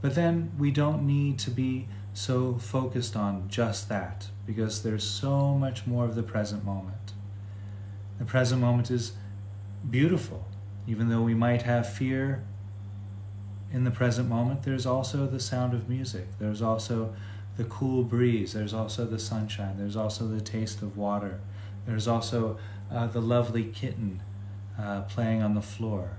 But 0.00 0.14
then 0.14 0.52
we 0.58 0.70
don't 0.70 1.06
need 1.06 1.38
to 1.40 1.50
be 1.50 1.88
so 2.12 2.54
focused 2.54 3.16
on 3.16 3.48
just 3.48 3.88
that 3.88 4.28
because 4.46 4.82
there's 4.82 5.04
so 5.04 5.54
much 5.54 5.86
more 5.86 6.04
of 6.04 6.14
the 6.14 6.22
present 6.22 6.64
moment. 6.64 7.12
The 8.18 8.24
present 8.24 8.60
moment 8.60 8.90
is 8.90 9.12
beautiful. 9.90 10.46
Even 10.86 11.08
though 11.08 11.22
we 11.22 11.34
might 11.34 11.62
have 11.62 11.90
fear 11.90 12.44
in 13.72 13.84
the 13.84 13.90
present 13.90 14.28
moment, 14.28 14.62
there's 14.62 14.86
also 14.86 15.26
the 15.26 15.40
sound 15.40 15.74
of 15.74 15.88
music. 15.88 16.26
There's 16.38 16.62
also 16.62 17.14
the 17.56 17.64
cool 17.64 18.04
breeze. 18.04 18.52
There's 18.52 18.74
also 18.74 19.04
the 19.04 19.18
sunshine. 19.18 19.76
There's 19.78 19.96
also 19.96 20.26
the 20.28 20.40
taste 20.40 20.82
of 20.82 20.96
water. 20.96 21.40
There's 21.86 22.06
also 22.06 22.58
uh, 22.90 23.06
the 23.06 23.20
lovely 23.20 23.64
kitten 23.64 24.22
uh, 24.78 25.02
playing 25.02 25.42
on 25.42 25.54
the 25.54 25.62
floor, 25.62 26.18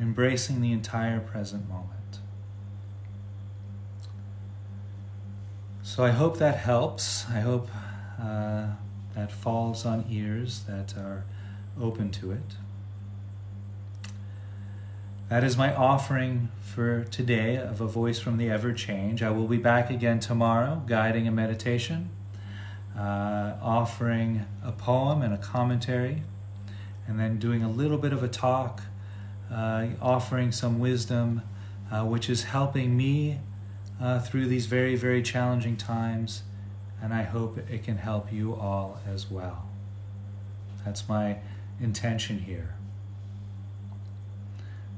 embracing 0.00 0.60
the 0.60 0.72
entire 0.72 1.20
present 1.20 1.68
moment. 1.68 2.20
So 5.82 6.04
I 6.04 6.10
hope 6.10 6.38
that 6.38 6.58
helps. 6.58 7.26
I 7.28 7.40
hope 7.40 7.68
uh, 8.22 8.66
that 9.14 9.32
falls 9.32 9.86
on 9.86 10.04
ears 10.10 10.64
that 10.68 10.96
are 10.96 11.24
open 11.80 12.10
to 12.10 12.32
it. 12.32 12.56
That 15.28 15.44
is 15.44 15.56
my 15.56 15.74
offering 15.74 16.50
for 16.60 17.04
today 17.04 17.56
of 17.56 17.80
a 17.80 17.86
voice 17.86 18.18
from 18.18 18.38
the 18.38 18.50
ever 18.50 18.72
change. 18.72 19.22
I 19.22 19.30
will 19.30 19.46
be 19.46 19.58
back 19.58 19.90
again 19.90 20.20
tomorrow, 20.20 20.82
guiding 20.86 21.28
a 21.28 21.30
meditation, 21.30 22.10
uh, 22.96 23.54
offering 23.60 24.46
a 24.64 24.72
poem 24.72 25.20
and 25.22 25.34
a 25.34 25.38
commentary 25.38 26.22
and 27.08 27.18
then 27.18 27.38
doing 27.38 27.64
a 27.64 27.70
little 27.70 27.98
bit 27.98 28.12
of 28.12 28.22
a 28.22 28.28
talk, 28.28 28.82
uh, 29.50 29.86
offering 30.00 30.52
some 30.52 30.78
wisdom, 30.78 31.42
uh, 31.90 32.04
which 32.04 32.28
is 32.30 32.44
helping 32.44 32.96
me 32.96 33.40
uh, 34.00 34.20
through 34.20 34.46
these 34.46 34.66
very, 34.66 34.94
very 34.94 35.22
challenging 35.22 35.76
times. 35.76 36.42
And 37.02 37.14
I 37.14 37.22
hope 37.22 37.58
it 37.58 37.82
can 37.82 37.96
help 37.96 38.32
you 38.32 38.54
all 38.54 39.00
as 39.06 39.30
well. 39.30 39.68
That's 40.84 41.08
my 41.08 41.38
intention 41.80 42.40
here. 42.40 42.74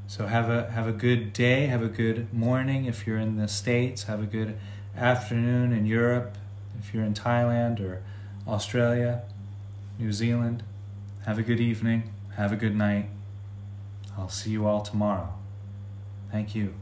So 0.06 0.26
have 0.26 0.50
a 0.50 0.68
have 0.72 0.88
a 0.88 0.92
good 0.92 1.32
day, 1.32 1.66
have 1.66 1.82
a 1.82 1.88
good 1.88 2.34
morning 2.34 2.86
if 2.86 3.06
you're 3.06 3.18
in 3.18 3.36
the 3.36 3.46
States, 3.46 4.04
have 4.04 4.20
a 4.20 4.26
good 4.26 4.58
afternoon 4.96 5.72
in 5.72 5.86
Europe 5.86 6.36
if 6.80 6.92
you're 6.92 7.04
in 7.04 7.14
Thailand 7.14 7.80
or 7.80 8.02
Australia, 8.48 9.22
New 9.98 10.12
Zealand. 10.12 10.64
Have 11.30 11.38
a 11.38 11.44
good 11.44 11.60
evening. 11.60 12.12
Have 12.34 12.50
a 12.50 12.56
good 12.56 12.74
night. 12.74 13.08
I'll 14.18 14.28
see 14.28 14.50
you 14.50 14.66
all 14.66 14.80
tomorrow. 14.80 15.32
Thank 16.32 16.56
you. 16.56 16.74